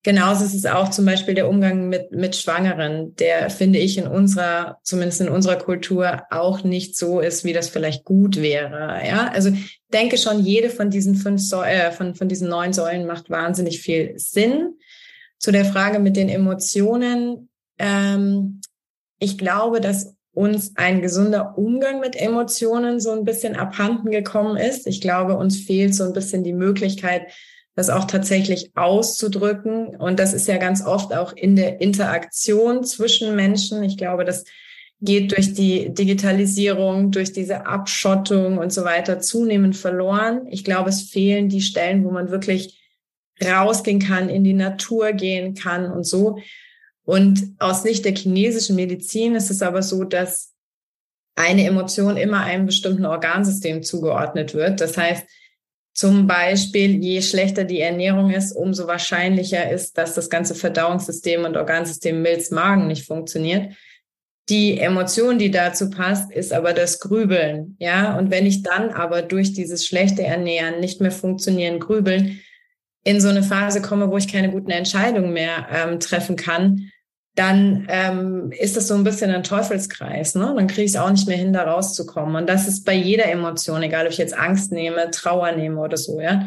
[0.04, 4.06] Genauso ist es auch zum Beispiel der Umgang mit, mit Schwangeren, der finde ich in
[4.06, 9.00] unserer, zumindest in unserer Kultur auch nicht so ist, wie das vielleicht gut wäre.
[9.04, 9.50] Ja, also
[9.92, 13.80] denke schon, jede von diesen fünf Säulen, äh, von, von diesen neun Säulen macht wahnsinnig
[13.80, 14.76] viel Sinn.
[15.40, 17.48] Zu der Frage mit den Emotionen.
[17.78, 18.60] Ähm,
[19.18, 24.86] ich glaube, dass uns ein gesunder Umgang mit Emotionen so ein bisschen abhanden gekommen ist.
[24.86, 27.28] Ich glaube, uns fehlt so ein bisschen die Möglichkeit,
[27.74, 29.96] das auch tatsächlich auszudrücken.
[29.96, 33.82] Und das ist ja ganz oft auch in der Interaktion zwischen Menschen.
[33.82, 34.44] Ich glaube, das
[35.00, 40.46] geht durch die Digitalisierung, durch diese Abschottung und so weiter zunehmend verloren.
[40.50, 42.78] Ich glaube, es fehlen die Stellen, wo man wirklich
[43.42, 46.38] rausgehen kann, in die Natur gehen kann und so.
[47.07, 50.53] Und aus Sicht der chinesischen Medizin ist es aber so, dass
[51.37, 54.81] eine Emotion immer einem bestimmten Organsystem zugeordnet wird.
[54.81, 55.25] Das heißt,
[55.95, 61.57] zum Beispiel, je schlechter die Ernährung ist, umso wahrscheinlicher ist, dass das ganze Verdauungssystem und
[61.57, 63.75] Organsystem Milz-Magen nicht funktioniert.
[64.49, 67.77] Die Emotion, die dazu passt, ist aber das Grübeln.
[67.79, 72.40] Ja, und wenn ich dann aber durch dieses schlechte Ernähren nicht mehr funktionieren, grübeln,
[73.05, 76.90] in so eine Phase komme, wo ich keine guten Entscheidungen mehr ähm, treffen kann,
[77.37, 80.35] dann ähm, ist das so ein bisschen ein Teufelskreis.
[80.35, 80.55] Ne?
[80.57, 82.35] Dann kriege ich es auch nicht mehr hin, da rauszukommen.
[82.35, 85.99] Und das ist bei jeder Emotion, egal ob ich jetzt Angst nehme, Trauer nehme oder
[85.99, 86.46] so, ja.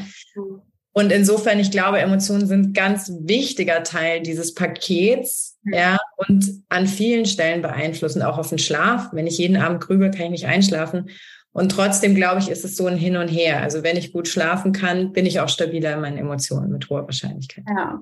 [0.91, 7.27] Und insofern, ich glaube, Emotionen sind ganz wichtiger Teil dieses Pakets, ja, und an vielen
[7.27, 9.09] Stellen beeinflussen, auch auf den Schlaf.
[9.13, 11.11] Wenn ich jeden Abend grübel, kann ich nicht einschlafen.
[11.51, 13.61] Und trotzdem, glaube ich, ist es so ein Hin und Her.
[13.61, 17.05] Also wenn ich gut schlafen kann, bin ich auch stabiler in meinen Emotionen mit hoher
[17.05, 17.65] Wahrscheinlichkeit.
[17.67, 18.01] Ja.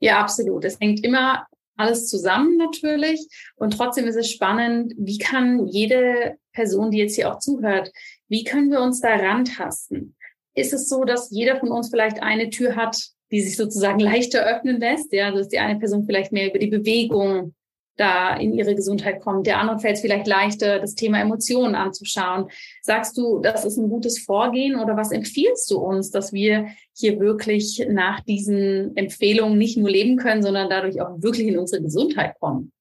[0.00, 0.64] Ja, absolut.
[0.64, 1.46] Es hängt immer
[1.80, 3.26] alles zusammen natürlich.
[3.56, 7.90] Und trotzdem ist es spannend, wie kann jede Person, die jetzt hier auch zuhört,
[8.28, 10.16] wie können wir uns da rantasten?
[10.54, 12.96] Ist es so, dass jeder von uns vielleicht eine Tür hat,
[13.30, 15.12] die sich sozusagen leichter öffnen lässt?
[15.12, 17.54] Ja, dass die eine Person vielleicht mehr über die Bewegung
[18.00, 19.46] da in ihre Gesundheit kommt.
[19.46, 22.50] Der anderen fällt es vielleicht leichter, das Thema Emotionen anzuschauen.
[22.82, 27.20] Sagst du, das ist ein gutes Vorgehen oder was empfiehlst du uns, dass wir hier
[27.20, 32.38] wirklich nach diesen Empfehlungen nicht nur leben können, sondern dadurch auch wirklich in unsere Gesundheit
[32.40, 32.72] kommen?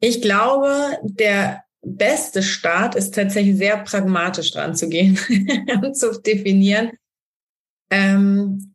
[0.00, 5.18] Ich glaube, der beste Start ist tatsächlich sehr pragmatisch dran zu gehen
[5.82, 6.92] und zu definieren,
[7.90, 8.74] ähm,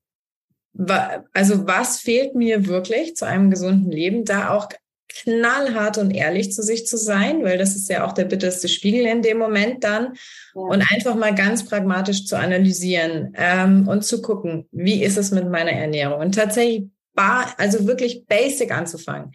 [1.33, 4.69] also was fehlt mir wirklich zu einem gesunden Leben, da auch
[5.09, 9.05] knallhart und ehrlich zu sich zu sein, weil das ist ja auch der bitterste Spiegel
[9.05, 10.15] in dem Moment dann
[10.55, 10.61] ja.
[10.61, 15.49] und einfach mal ganz pragmatisch zu analysieren ähm, und zu gucken, wie ist es mit
[15.49, 19.31] meiner Ernährung und tatsächlich bar, also wirklich basic anzufangen.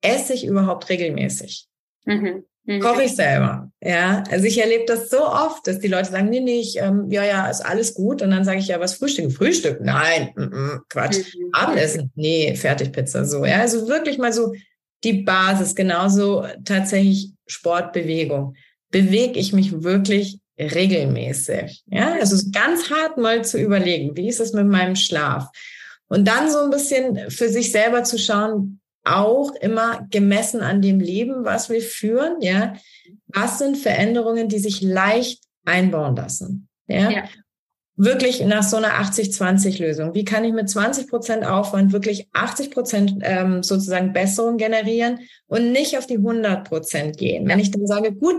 [0.00, 1.66] Esse ich überhaupt regelmäßig?
[2.04, 2.44] Mhm.
[2.66, 2.80] Mhm.
[2.80, 3.70] Koche ich selber.
[3.80, 7.06] Ja, also ich erlebe das so oft, dass die Leute sagen, nee, nee, ich, ähm,
[7.10, 8.22] ja, ja, ist alles gut.
[8.22, 9.30] Und dann sage ich ja, was frühstücken?
[9.30, 9.80] Frühstück?
[9.80, 11.34] Nein, mm, mm, Quatsch.
[11.34, 11.50] Mhm.
[11.52, 12.10] Abendessen?
[12.16, 13.24] Nee, Fertigpizza.
[13.24, 14.52] So, ja, also wirklich mal so
[15.04, 18.56] die Basis, genauso tatsächlich Sportbewegung.
[18.90, 21.84] Bewege ich mich wirklich regelmäßig?
[21.86, 25.48] Ja, also ganz hart mal zu überlegen, wie ist es mit meinem Schlaf?
[26.08, 31.00] Und dann so ein bisschen für sich selber zu schauen, auch immer gemessen an dem
[31.00, 32.74] Leben, was wir führen, ja.
[33.28, 36.68] Was sind Veränderungen, die sich leicht einbauen lassen?
[36.88, 37.10] Ja.
[37.10, 37.24] ja.
[37.98, 40.14] Wirklich nach so einer 80-20-Lösung.
[40.14, 45.72] Wie kann ich mit 20 Prozent Aufwand wirklich 80 Prozent ähm, sozusagen Besserung generieren und
[45.72, 47.48] nicht auf die 100 Prozent gehen?
[47.48, 48.36] Wenn ich dann sage, gut,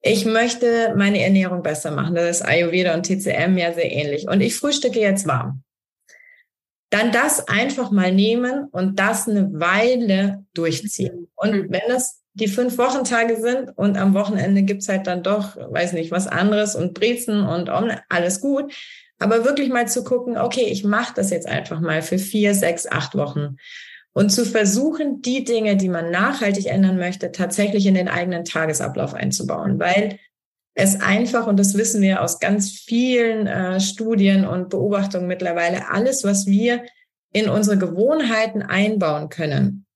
[0.00, 4.40] ich möchte meine Ernährung besser machen, das ist Ayurveda und TCM ja sehr ähnlich und
[4.40, 5.63] ich frühstücke jetzt warm
[6.94, 11.26] dann das einfach mal nehmen und das eine Weile durchziehen.
[11.34, 11.66] Und mhm.
[11.70, 16.12] wenn das die fünf Wochentage sind und am Wochenende gibt's halt dann doch, weiß nicht,
[16.12, 17.68] was anderes und Brezen und
[18.08, 18.72] alles gut.
[19.18, 22.86] Aber wirklich mal zu gucken, okay, ich mache das jetzt einfach mal für vier, sechs,
[22.86, 23.56] acht Wochen.
[24.12, 29.14] Und zu versuchen, die Dinge, die man nachhaltig ändern möchte, tatsächlich in den eigenen Tagesablauf
[29.14, 29.80] einzubauen.
[29.80, 30.20] Weil
[30.74, 36.24] es einfach, und das wissen wir aus ganz vielen äh, Studien und Beobachtungen mittlerweile, alles,
[36.24, 36.84] was wir
[37.32, 39.86] in unsere Gewohnheiten einbauen können,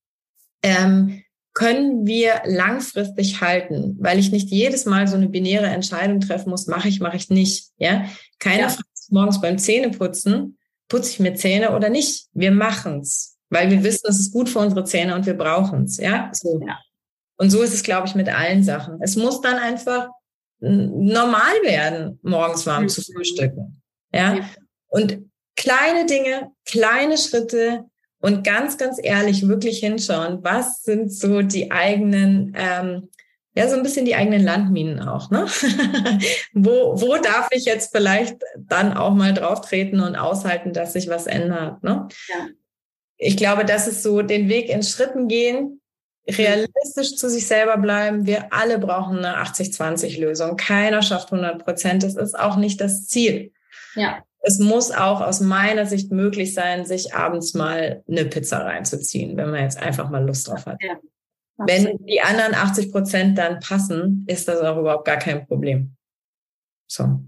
[0.62, 6.50] ähm, können wir langfristig halten, weil ich nicht jedes Mal so eine binäre Entscheidung treffen
[6.50, 7.70] muss, mache ich, mache ich nicht.
[7.78, 8.04] Ja,
[8.38, 8.68] keiner ja.
[8.68, 12.28] fragt morgens beim Zähneputzen, putze ich mir Zähne oder nicht.
[12.32, 15.96] Wir machen's, weil wir wissen, es ist gut für unsere Zähne und wir brauchen's.
[15.96, 16.60] Ja, so.
[16.64, 16.78] Ja.
[17.38, 19.00] Und so ist es, glaube ich, mit allen Sachen.
[19.00, 20.08] Es muss dann einfach
[20.60, 22.88] normal werden, morgens warm mhm.
[22.88, 23.82] zu frühstücken.
[24.12, 24.48] Ja.
[24.88, 25.18] Und
[25.56, 27.84] kleine Dinge, kleine Schritte
[28.20, 33.08] und ganz, ganz ehrlich wirklich hinschauen, was sind so die eigenen, ähm,
[33.54, 35.46] ja, so ein bisschen die eigenen Landminen auch, ne?
[36.52, 41.08] wo, wo darf ich jetzt vielleicht dann auch mal drauf treten und aushalten, dass sich
[41.08, 42.08] was ändert, ne?
[42.28, 42.46] Ja.
[43.16, 45.77] Ich glaube, das ist so den Weg in Schritten gehen,
[46.28, 48.26] realistisch zu sich selber bleiben.
[48.26, 50.56] Wir alle brauchen eine 80-20-Lösung.
[50.56, 52.02] Keiner schafft 100 Prozent.
[52.02, 53.52] Das ist auch nicht das Ziel.
[53.94, 54.22] Ja.
[54.40, 59.50] Es muss auch aus meiner Sicht möglich sein, sich abends mal eine Pizza reinzuziehen, wenn
[59.50, 60.78] man jetzt einfach mal Lust drauf hat.
[60.80, 60.98] Ja,
[61.66, 65.96] wenn die anderen 80 Prozent dann passen, ist das auch überhaupt gar kein Problem.
[66.86, 67.20] So.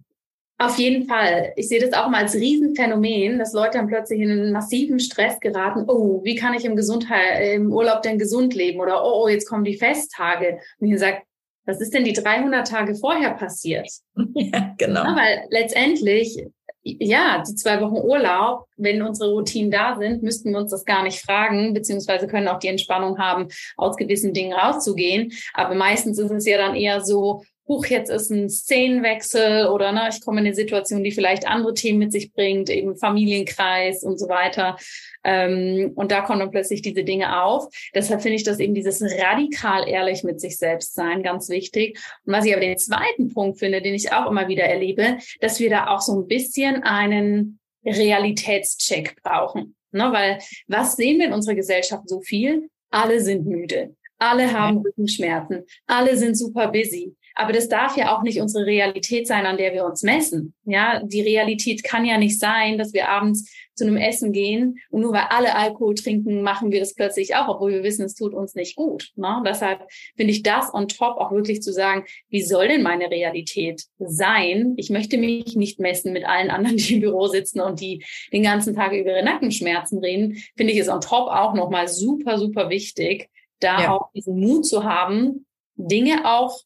[0.60, 1.54] Auf jeden Fall.
[1.56, 5.40] Ich sehe das auch mal als Riesenphänomen, dass Leute dann plötzlich in einen massiven Stress
[5.40, 5.86] geraten.
[5.88, 8.78] Oh, wie kann ich im Gesundheit, im Urlaub denn gesund leben?
[8.78, 10.58] Oder oh, oh jetzt kommen die Festtage.
[10.78, 11.22] Und ihr sagt,
[11.64, 13.88] was ist denn die 300 Tage vorher passiert?
[14.34, 15.02] Ja, genau.
[15.02, 16.44] Ja, weil letztendlich,
[16.82, 21.02] ja, die zwei Wochen Urlaub, wenn unsere Routinen da sind, müssten wir uns das gar
[21.02, 25.32] nicht fragen, beziehungsweise können auch die Entspannung haben, aus gewissen Dingen rauszugehen.
[25.54, 30.08] Aber meistens ist es ja dann eher so, huch, jetzt ist ein Szenenwechsel oder ne,
[30.10, 34.18] ich komme in eine Situation, die vielleicht andere Themen mit sich bringt, eben Familienkreis und
[34.18, 34.76] so weiter.
[35.22, 37.68] Ähm, und da kommen dann plötzlich diese Dinge auf.
[37.94, 41.98] Deshalb finde ich das eben dieses radikal ehrlich mit sich selbst sein ganz wichtig.
[42.24, 45.60] Und was ich aber den zweiten Punkt finde, den ich auch immer wieder erlebe, dass
[45.60, 49.76] wir da auch so ein bisschen einen Realitätscheck brauchen.
[49.92, 52.68] Ne, weil was sehen wir in unserer Gesellschaft so viel?
[52.90, 53.94] Alle sind müde.
[54.18, 55.64] Alle haben Rückenschmerzen.
[55.86, 57.16] Alle sind super busy.
[57.40, 60.52] Aber das darf ja auch nicht unsere Realität sein, an der wir uns messen.
[60.64, 65.00] Ja, die Realität kann ja nicht sein, dass wir abends zu einem Essen gehen und
[65.00, 68.34] nur weil alle Alkohol trinken, machen wir das plötzlich auch, obwohl wir wissen, es tut
[68.34, 69.10] uns nicht gut.
[69.16, 69.42] Ne?
[69.46, 73.84] Deshalb finde ich das on top auch wirklich zu sagen, wie soll denn meine Realität
[73.98, 74.74] sein?
[74.76, 78.42] Ich möchte mich nicht messen mit allen anderen, die im Büro sitzen und die den
[78.42, 80.36] ganzen Tag über ihre Nackenschmerzen reden.
[80.58, 83.92] Finde ich es on top auch nochmal super, super wichtig, da ja.
[83.96, 86.60] auch diesen Mut zu haben, Dinge auch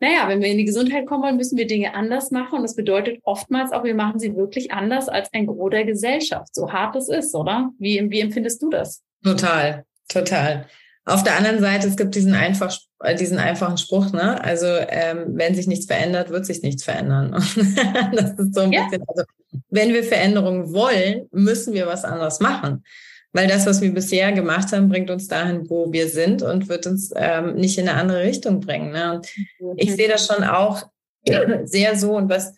[0.00, 2.56] naja, wenn wir in die Gesundheit kommen wollen, müssen wir Dinge anders machen.
[2.56, 6.54] Und das bedeutet oftmals auch, wir machen sie wirklich anders als ein Gros der Gesellschaft.
[6.54, 7.70] So hart es ist, oder?
[7.78, 9.02] Wie, wie empfindest du das?
[9.24, 9.84] Total.
[10.08, 10.66] total.
[11.04, 14.42] Auf der anderen Seite, es gibt diesen, einfach, äh, diesen einfachen Spruch, ne?
[14.44, 17.30] Also ähm, wenn sich nichts verändert, wird sich nichts verändern.
[18.12, 18.84] das ist so ein ja.
[18.84, 19.24] bisschen, also
[19.70, 22.84] wenn wir Veränderungen wollen, müssen wir was anderes machen.
[23.32, 26.86] Weil das, was wir bisher gemacht haben, bringt uns dahin, wo wir sind und wird
[26.86, 28.92] uns ähm, nicht in eine andere Richtung bringen.
[28.92, 29.14] Ne?
[29.14, 29.28] Und
[29.60, 29.74] mhm.
[29.76, 30.82] ich sehe das schon auch
[31.64, 32.54] sehr so und was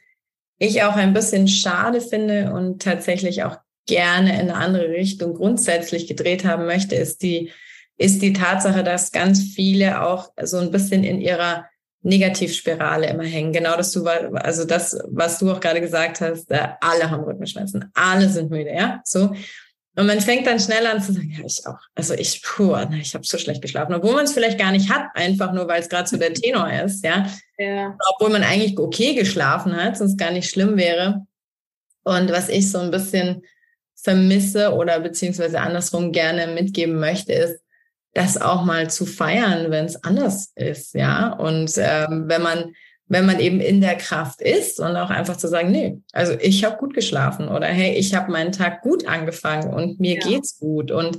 [0.58, 3.56] ich auch ein bisschen schade finde und tatsächlich auch
[3.86, 7.50] gerne in eine andere Richtung grundsätzlich gedreht haben möchte, ist die,
[7.96, 11.66] ist die Tatsache, dass ganz viele auch so ein bisschen in ihrer
[12.02, 13.52] Negativspirale immer hängen.
[13.52, 17.90] Genau, dass du, also das, was du auch gerade gesagt hast, äh, alle haben Rückenschmerzen,
[17.94, 19.34] alle sind müde, ja, so.
[19.96, 21.80] Und man fängt dann schnell an zu sagen, ja, ich auch.
[21.94, 23.94] Also ich, puh, ich habe so schlecht geschlafen.
[23.94, 26.70] Obwohl man es vielleicht gar nicht hat, einfach nur, weil es gerade so der Tenor
[26.72, 27.26] ist, ja?
[27.58, 27.96] ja.
[28.14, 31.26] Obwohl man eigentlich okay geschlafen hat, sonst gar nicht schlimm wäre.
[32.04, 33.42] Und was ich so ein bisschen
[33.96, 37.60] vermisse oder beziehungsweise andersrum gerne mitgeben möchte, ist,
[38.14, 41.32] das auch mal zu feiern, wenn es anders ist, ja.
[41.32, 42.74] Und ähm, wenn man
[43.10, 46.64] wenn man eben in der Kraft ist und auch einfach zu sagen, nee, also ich
[46.64, 50.20] habe gut geschlafen oder hey, ich habe meinen Tag gut angefangen und mir ja.
[50.20, 51.18] geht's gut und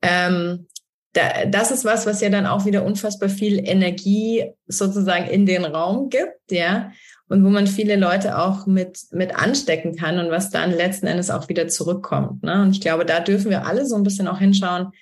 [0.00, 0.68] ähm,
[1.14, 5.64] da, das ist was, was ja dann auch wieder unfassbar viel Energie sozusagen in den
[5.64, 6.92] Raum gibt, ja,
[7.26, 11.30] und wo man viele Leute auch mit mit anstecken kann und was dann letzten Endes
[11.30, 12.44] auch wieder zurückkommt.
[12.44, 12.62] Ne?
[12.62, 14.92] Und ich glaube, da dürfen wir alle so ein bisschen auch hinschauen,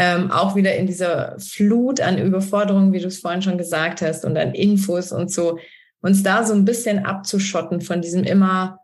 [0.00, 4.24] ähm, auch wieder in dieser Flut an Überforderungen, wie du es vorhin schon gesagt hast,
[4.24, 5.58] und an Infos und so,
[6.00, 8.78] uns da so ein bisschen abzuschotten von diesem immer,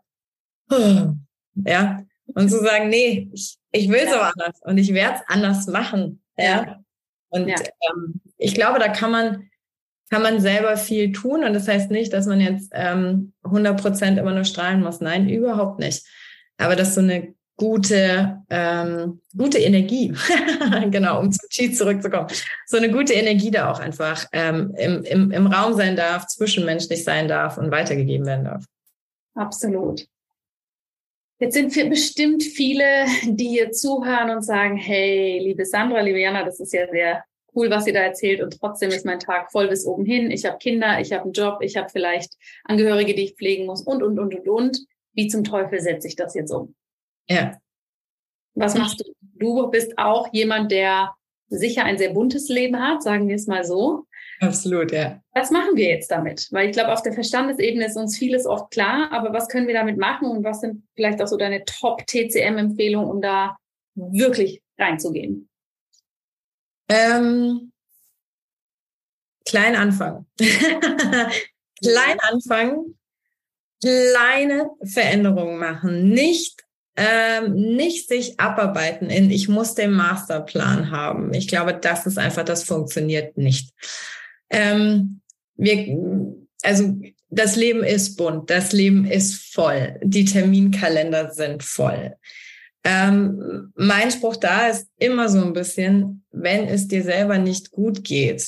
[1.65, 4.19] ja, und zu sagen, nee, ich, ich will es ja.
[4.19, 6.81] aber anders und ich werde es anders machen, ja.
[7.29, 7.55] Und ja.
[7.89, 9.49] Ähm, ich glaube, da kann man,
[10.09, 14.19] kann man selber viel tun und das heißt nicht, dass man jetzt ähm, 100 Prozent
[14.19, 14.99] immer nur strahlen muss.
[14.99, 16.05] Nein, überhaupt nicht.
[16.57, 20.13] Aber dass so eine gute, ähm, gute Energie,
[20.91, 22.27] genau, um zum Cheat zurückzukommen,
[22.65, 27.03] so eine gute Energie da auch einfach ähm, im, im, im Raum sein darf, zwischenmenschlich
[27.03, 28.65] sein darf und weitergegeben werden darf.
[29.35, 30.05] Absolut.
[31.39, 36.43] Jetzt sind wir bestimmt viele, die hier zuhören und sagen, hey, liebe Sandra, liebe Jana,
[36.45, 39.67] das ist ja sehr cool, was ihr da erzählt und trotzdem ist mein Tag voll
[39.67, 40.31] bis oben hin.
[40.31, 43.81] Ich habe Kinder, ich habe einen Job, ich habe vielleicht Angehörige, die ich pflegen muss
[43.81, 44.85] und, und, und, und, und.
[45.13, 46.75] Wie zum Teufel setze ich das jetzt um?
[47.29, 47.57] Ja.
[48.53, 49.11] Was machst du?
[49.37, 51.13] Du bist auch jemand, der
[51.49, 54.05] sicher ein sehr buntes Leben hat, sagen wir es mal so.
[54.39, 55.21] Absolut, ja.
[55.33, 56.47] Was machen wir jetzt damit?
[56.51, 59.73] Weil ich glaube, auf der Verstandesebene ist uns vieles oft klar, aber was können wir
[59.73, 63.57] damit machen und was sind vielleicht auch so deine Top-TCM-Empfehlungen, um da
[63.95, 65.49] wirklich reinzugehen?
[66.89, 67.71] Ähm,
[69.45, 70.27] klein anfangen.
[71.81, 72.97] klein anfangen,
[73.81, 76.64] kleine Veränderungen machen, nicht
[76.97, 81.33] ähm, nicht sich abarbeiten in, ich muss den Masterplan haben.
[81.33, 83.71] Ich glaube, das ist einfach, das funktioniert nicht.
[84.49, 85.21] Ähm,
[85.55, 85.97] wir,
[86.63, 86.95] also
[87.29, 92.15] das Leben ist bunt, das Leben ist voll, die Terminkalender sind voll.
[92.83, 98.03] Ähm, mein Spruch da ist immer so ein bisschen, wenn es dir selber nicht gut
[98.03, 98.47] geht,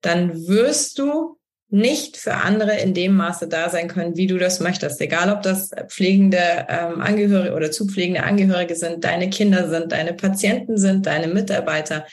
[0.00, 1.35] dann wirst du
[1.68, 5.00] nicht für andere in dem Maße da sein können, wie du das möchtest.
[5.00, 10.78] Egal, ob das pflegende ähm, Angehörige oder zupflegende Angehörige sind, deine Kinder sind, deine Patienten
[10.78, 12.06] sind, deine Mitarbeiter,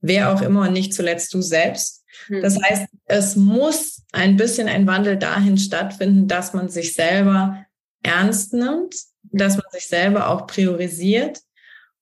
[0.00, 2.04] wer auch immer und nicht zuletzt du selbst.
[2.26, 2.42] Hm.
[2.42, 7.64] Das heißt, es muss ein bisschen ein Wandel dahin stattfinden, dass man sich selber
[8.02, 11.40] ernst nimmt, dass man sich selber auch priorisiert.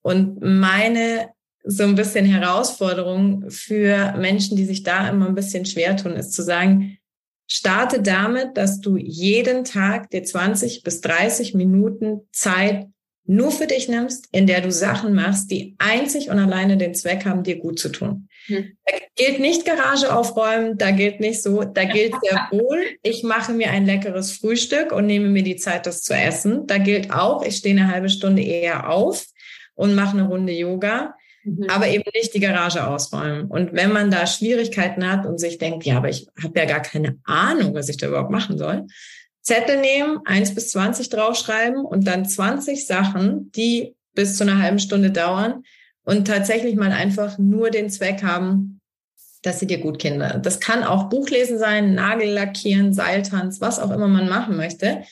[0.03, 1.29] Und meine
[1.69, 6.33] so ein bisschen Herausforderung für Menschen, die sich da immer ein bisschen schwer tun, ist
[6.33, 6.96] zu sagen,
[7.47, 12.87] starte damit, dass du jeden Tag dir 20 bis 30 Minuten Zeit
[13.29, 17.25] nur für dich nimmst, in der du Sachen machst, die einzig und alleine den Zweck
[17.25, 18.29] haben, dir gut zu tun.
[18.47, 18.77] Hm.
[18.85, 23.53] Da gilt nicht Garage aufräumen, da gilt nicht so, da gilt sehr wohl, ich mache
[23.53, 26.67] mir ein leckeres Frühstück und nehme mir die Zeit, das zu essen.
[26.67, 29.27] Da gilt auch, ich stehe eine halbe Stunde eher auf
[29.75, 31.15] und mache eine Runde Yoga.
[31.47, 31.71] Mhm.
[31.71, 33.47] aber eben nicht die Garage ausräumen.
[33.47, 36.81] Und wenn man da Schwierigkeiten hat und sich denkt, ja, aber ich habe ja gar
[36.81, 38.87] keine Ahnung, was ich da überhaupt machen soll,
[39.43, 44.81] Zettel nehmen, eins bis zwanzig draufschreiben und dann 20 Sachen, die bis zu einer halben
[44.81, 45.62] Stunde dauern
[46.05, 48.81] und tatsächlich mal einfach nur den Zweck haben,
[49.43, 50.41] dass sie dir gut Kinder.
[50.43, 55.03] Das kann auch Buchlesen sein, Nagel lackieren, Seiltanz, was auch immer man machen möchte.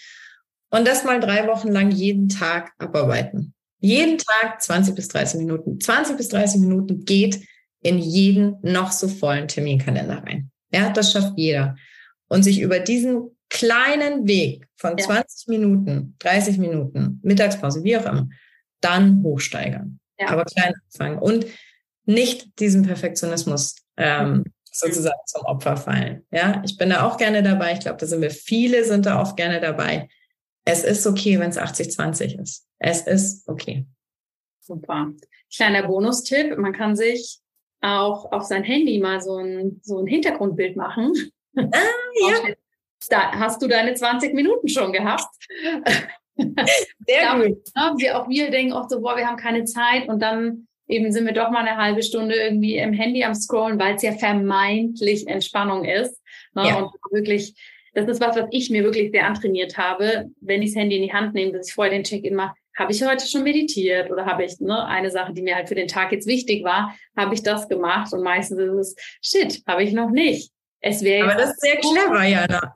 [0.70, 3.53] Und das mal drei Wochen lang jeden Tag abarbeiten.
[3.84, 5.78] Jeden Tag 20 bis 30 Minuten.
[5.78, 7.46] 20 bis 30 Minuten geht
[7.82, 10.50] in jeden noch so vollen Terminkalender rein.
[10.72, 11.76] Ja, das schafft jeder.
[12.28, 15.04] Und sich über diesen kleinen Weg von ja.
[15.04, 18.26] 20 Minuten, 30 Minuten, Mittagspause, wie auch immer,
[18.80, 20.00] dann hochsteigern.
[20.18, 20.28] Ja.
[20.28, 21.18] Aber klein anfangen.
[21.18, 21.44] Und
[22.06, 24.44] nicht diesem Perfektionismus ähm, mhm.
[24.72, 26.24] sozusagen zum Opfer fallen.
[26.30, 27.74] Ja, ich bin da auch gerne dabei.
[27.74, 30.08] Ich glaube, da sind wir viele, sind da auch gerne dabei.
[30.64, 32.66] Es ist okay, wenn es 80-20 ist.
[32.78, 33.86] Es ist okay.
[34.60, 35.12] Super.
[35.54, 37.40] Kleiner Bonustipp, man kann sich
[37.82, 41.12] auch auf sein Handy mal so ein, so ein Hintergrundbild machen.
[41.56, 41.68] Ah,
[42.28, 42.54] ja.
[43.10, 45.28] Da hast du deine 20 Minuten schon gehabt.
[46.36, 47.58] Sehr gut.
[47.98, 51.26] Wir, auch wir denken oft so, boah, wir haben keine Zeit und dann eben sind
[51.26, 55.26] wir doch mal eine halbe Stunde irgendwie im Handy am Scrollen, weil es ja vermeintlich
[55.26, 56.20] Entspannung ist.
[56.54, 56.68] Ne?
[56.68, 56.76] Ja.
[56.76, 57.54] Und wirklich,
[57.94, 61.02] das ist was, was ich mir wirklich sehr antrainiert habe, wenn ich das Handy in
[61.02, 62.54] die Hand nehme, dass ich vorher den Check-in mache.
[62.76, 65.76] Habe ich heute schon meditiert oder habe ich ne, eine Sache, die mir halt für
[65.76, 69.84] den Tag jetzt wichtig war, habe ich das gemacht und meistens ist es, shit, habe
[69.84, 70.50] ich noch nicht.
[70.86, 72.74] Es wäre Aber das ist sehr clever, Jana.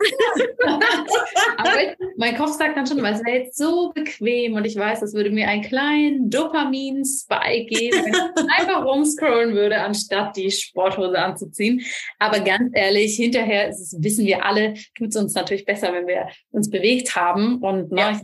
[1.58, 1.70] Aber
[2.16, 5.28] mein Kopf sagt dann schon, es wäre jetzt so bequem und ich weiß, das würde
[5.28, 11.82] mir einen kleinen Dopamin-Spike geben, wenn ich einfach rumscrollen würde, anstatt die Sporthose anzuziehen.
[12.18, 16.28] Aber ganz ehrlich, hinterher es, wissen wir alle, tut es uns natürlich besser, wenn wir
[16.50, 17.58] uns bewegt haben.
[17.58, 18.20] Und ne, ja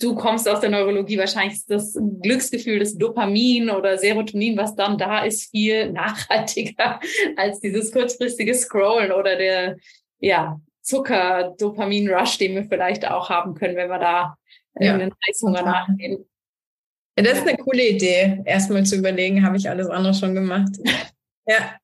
[0.00, 4.98] du kommst aus der Neurologie, wahrscheinlich ist das Glücksgefühl des Dopamin oder Serotonin, was dann
[4.98, 7.00] da ist, viel nachhaltiger
[7.36, 9.76] als dieses kurzfristige Scrollen oder der
[10.18, 14.36] ja, Zucker-Dopamin-Rush, den wir vielleicht auch haben können, wenn wir da
[14.78, 14.86] ja.
[14.86, 16.24] irgendeinen Heißhunger nachgehen.
[17.18, 20.72] Ja, das ist eine coole Idee, erstmal zu überlegen, habe ich alles andere schon gemacht.
[21.46, 21.76] ja,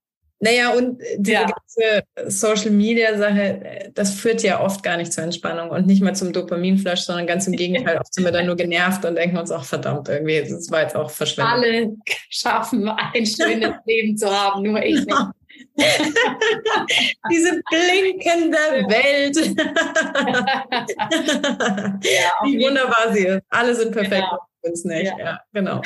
[0.42, 1.46] naja, und diese ja.
[1.46, 6.16] ganze Social Media Sache, das führt ja oft gar nicht zur Entspannung und nicht mal
[6.16, 9.52] zum Dopaminflash, sondern ganz im Gegenteil, oft sind wir dann nur genervt und denken uns
[9.52, 11.52] auch, verdammt, irgendwie, das war jetzt auch verschwendet.
[11.52, 11.94] Alle
[12.28, 15.16] schaffen, ein schönes Leben zu haben, nur ich nicht.
[17.30, 19.36] Diese blinkende Welt.
[22.02, 23.42] ja, Wie wunderbar sie ist.
[23.48, 24.26] Alle sind perfekt.
[24.28, 24.40] Genau.
[24.62, 25.04] Uns nicht.
[25.04, 25.80] Ja, ja genau.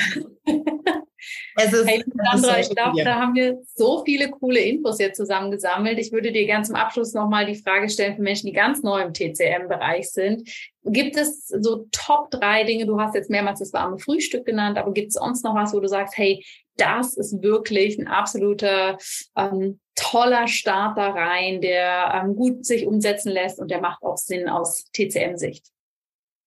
[1.55, 5.97] Es ist, hey, Sandra, ich glaube, da haben wir so viele coole Infos jetzt zusammengesammelt.
[5.99, 9.01] Ich würde dir ganz zum Abschluss nochmal die Frage stellen für Menschen, die ganz neu
[9.01, 10.49] im TCM-Bereich sind.
[10.83, 12.85] Gibt es so Top drei Dinge?
[12.85, 15.79] Du hast jetzt mehrmals das warme Frühstück genannt, aber gibt es sonst noch was, wo
[15.79, 16.45] du sagst, hey,
[16.77, 18.97] das ist wirklich ein absoluter
[19.35, 24.17] ähm, toller Start da rein, der ähm, gut sich umsetzen lässt und der macht auch
[24.17, 25.65] Sinn aus TCM-Sicht?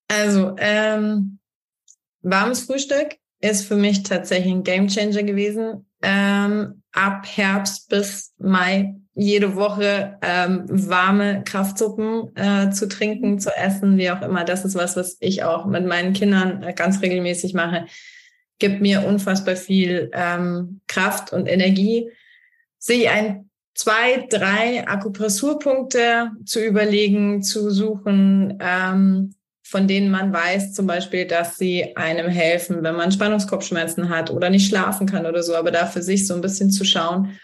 [0.09, 1.39] Also, ähm,
[2.22, 5.86] warmes Frühstück ist für mich tatsächlich ein Gamechanger gewesen.
[6.03, 13.99] Ähm, ab Herbst bis Mai jede Woche ähm, warme Kraftsuppen äh, zu trinken, zu essen,
[13.99, 14.45] wie auch immer.
[14.45, 17.86] Das ist was, was ich auch mit meinen Kindern äh, ganz regelmäßig mache.
[18.59, 22.11] Gibt mir unfassbar viel ähm, Kraft und Energie.
[22.78, 29.34] Sich ein zwei, drei Akupressurpunkte zu überlegen, zu suchen, ähm,
[29.70, 34.50] von denen man weiß zum Beispiel, dass sie einem helfen, wenn man Spannungskopfschmerzen hat oder
[34.50, 37.38] nicht schlafen kann oder so, aber da für sich so ein bisschen zu schauen.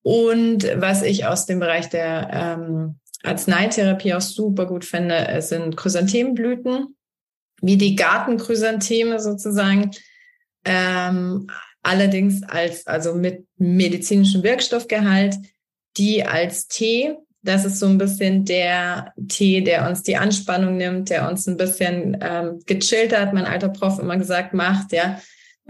[0.00, 6.96] Und was ich aus dem Bereich der ähm, Arzneitherapie auch super gut finde, sind Chrysanthemenblüten,
[7.60, 9.90] wie die Gartenchrysantheme sozusagen.
[10.64, 11.48] Ähm,
[11.82, 15.36] allerdings als, also mit medizinischem Wirkstoffgehalt,
[15.98, 21.10] die als Tee das ist so ein bisschen der Tee, der uns die Anspannung nimmt,
[21.10, 25.18] der uns ein bisschen ähm, gechillt hat, mein alter Prof immer gesagt, macht, ja.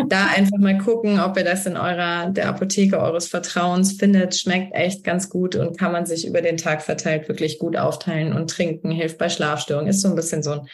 [0.09, 4.35] Da einfach mal gucken, ob ihr das in eurer, der Apotheke eures Vertrauens findet.
[4.35, 8.33] Schmeckt echt ganz gut und kann man sich über den Tag verteilt wirklich gut aufteilen
[8.33, 9.91] und trinken, hilft bei Schlafstörungen.
[9.91, 10.69] Ist so ein bisschen so ein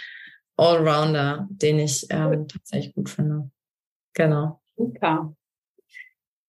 [0.56, 3.50] Allrounder, den ich ähm, tatsächlich gut finde.
[4.14, 4.60] Genau.
[4.76, 5.34] Super.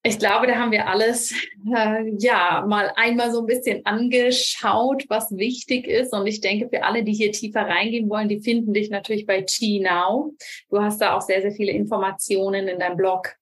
[0.02, 1.34] Ich glaube, da haben wir alles
[1.76, 6.14] äh, ja mal einmal so ein bisschen angeschaut, was wichtig ist.
[6.14, 9.41] Und ich denke, für alle, die hier tiefer reingehen wollen, die finden dich natürlich bei
[9.41, 10.32] Chi Now.
[10.70, 13.36] Du hast da auch sehr, sehr viele Informationen in deinem Blog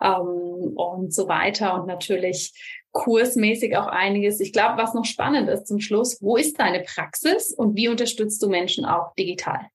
[0.00, 1.74] ähm, und so weiter.
[1.74, 2.52] Und natürlich
[2.92, 4.38] kursmäßig auch einiges.
[4.38, 8.40] Ich glaube, was noch spannend ist zum Schluss, wo ist deine Praxis und wie unterstützt
[8.40, 9.68] du Menschen auch digital?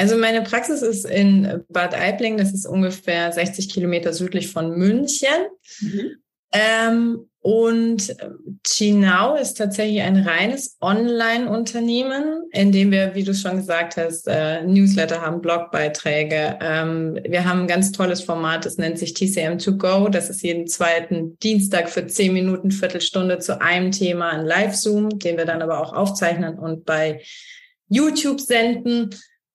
[0.00, 5.28] Also meine Praxis ist in Bad Aibling, das ist ungefähr 60 Kilometer südlich von München.
[5.82, 6.16] Mhm.
[6.52, 8.16] Ähm, und
[8.66, 14.62] Chinau ist tatsächlich ein reines Online-Unternehmen, in dem wir, wie du schon gesagt hast, äh,
[14.62, 16.58] Newsletter haben, Blogbeiträge.
[16.62, 20.08] Ähm, wir haben ein ganz tolles Format, das nennt sich TCM2Go.
[20.08, 25.36] Das ist jeden zweiten Dienstag für zehn Minuten, Viertelstunde zu einem Thema ein Live-Zoom, den
[25.36, 27.20] wir dann aber auch aufzeichnen und bei
[27.90, 29.10] YouTube senden.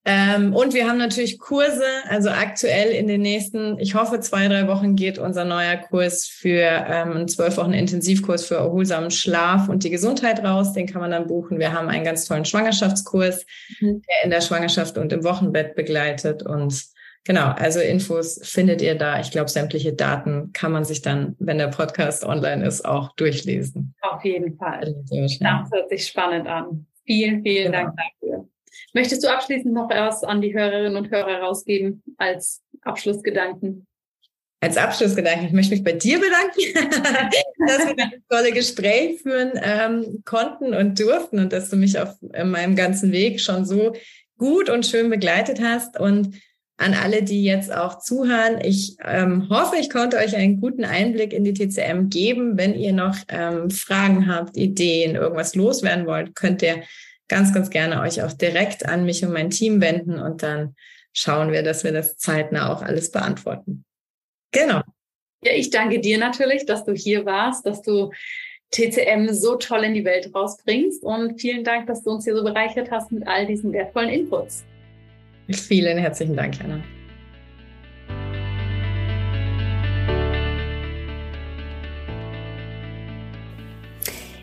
[0.08, 4.68] Ähm, und wir haben natürlich Kurse, also aktuell in den nächsten, ich hoffe, zwei, drei
[4.68, 9.84] Wochen geht unser neuer Kurs für ähm, einen zwölf Wochen Intensivkurs für erholsamen Schlaf und
[9.84, 10.74] die Gesundheit raus.
[10.74, 11.58] Den kann man dann buchen.
[11.58, 13.48] Wir haben einen ganz tollen Schwangerschaftskurs,
[13.80, 14.04] mhm.
[14.04, 16.84] der in der Schwangerschaft und im Wochenbett begleitet und
[17.24, 19.20] genau, also Infos findet ihr da.
[19.20, 23.96] Ich glaube, sämtliche Daten kann man sich dann, wenn der Podcast online ist, auch durchlesen.
[24.02, 24.96] Auf jeden Fall.
[25.10, 26.86] Das hört sich spannend an.
[27.06, 27.86] Vielen, vielen genau.
[27.86, 28.48] Dank dafür.
[28.96, 33.86] Möchtest du abschließend noch was an die Hörerinnen und Hörer rausgeben als Abschlussgedanken?
[34.62, 36.62] Als Abschlussgedanken, ich möchte mich bei dir bedanken,
[37.68, 42.16] dass wir das tolle Gespräch führen ähm, konnten und durften und dass du mich auf
[42.22, 43.94] meinem ganzen Weg schon so
[44.38, 46.00] gut und schön begleitet hast.
[46.00, 46.38] Und
[46.78, 51.34] an alle, die jetzt auch zuhören, ich ähm, hoffe, ich konnte euch einen guten Einblick
[51.34, 52.58] in die TCM geben.
[52.58, 56.84] Wenn ihr noch ähm, Fragen habt, Ideen, irgendwas loswerden wollt, könnt ihr
[57.28, 60.76] ganz, ganz gerne euch auch direkt an mich und mein Team wenden und dann
[61.14, 63.86] schauen wir, dass wir das zeitnah auch alles beantworten.
[64.52, 64.82] Genau.
[65.44, 68.12] Ja, ich danke dir natürlich, dass du hier warst, dass du
[68.72, 72.44] TCM so toll in die Welt rausbringst und vielen Dank, dass du uns hier so
[72.44, 74.66] bereichert hast mit all diesen wertvollen Inputs.
[75.50, 76.82] Vielen herzlichen Dank, Jana.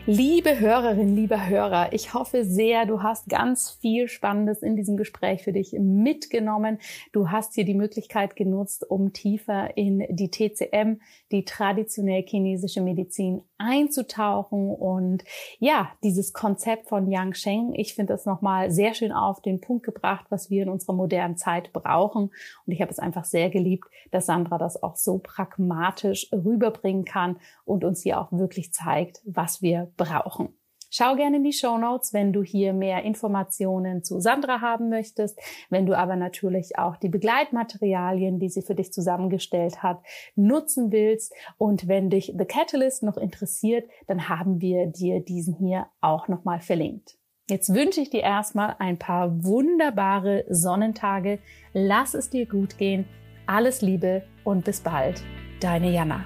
[0.05, 5.43] Liebe Hörerinnen, lieber Hörer, ich hoffe sehr, du hast ganz viel Spannendes in diesem Gespräch
[5.43, 6.79] für dich mitgenommen.
[7.13, 10.99] Du hast hier die Möglichkeit genutzt, um tiefer in die TCM,
[11.31, 15.23] die traditionell chinesische Medizin, einzutauchen und
[15.59, 19.85] ja, dieses Konzept von Yang Sheng, ich finde das nochmal sehr schön auf den Punkt
[19.85, 22.23] gebracht, was wir in unserer modernen Zeit brauchen.
[22.65, 27.37] Und ich habe es einfach sehr geliebt, dass Sandra das auch so pragmatisch rüberbringen kann
[27.63, 30.57] und uns hier auch wirklich zeigt, was wir brauchen.
[30.95, 35.39] Schau gerne in die Show Notes, wenn du hier mehr Informationen zu Sandra haben möchtest,
[35.71, 40.03] wenn du aber natürlich auch die Begleitmaterialien, die sie für dich zusammengestellt hat,
[40.35, 41.33] nutzen willst.
[41.57, 46.61] Und wenn dich The Catalyst noch interessiert, dann haben wir dir diesen hier auch nochmal
[46.61, 47.17] verlinkt.
[47.49, 51.39] Jetzt wünsche ich dir erstmal ein paar wunderbare Sonnentage.
[51.73, 53.05] Lass es dir gut gehen.
[53.47, 55.23] Alles Liebe und bis bald.
[55.59, 56.23] Deine Jana.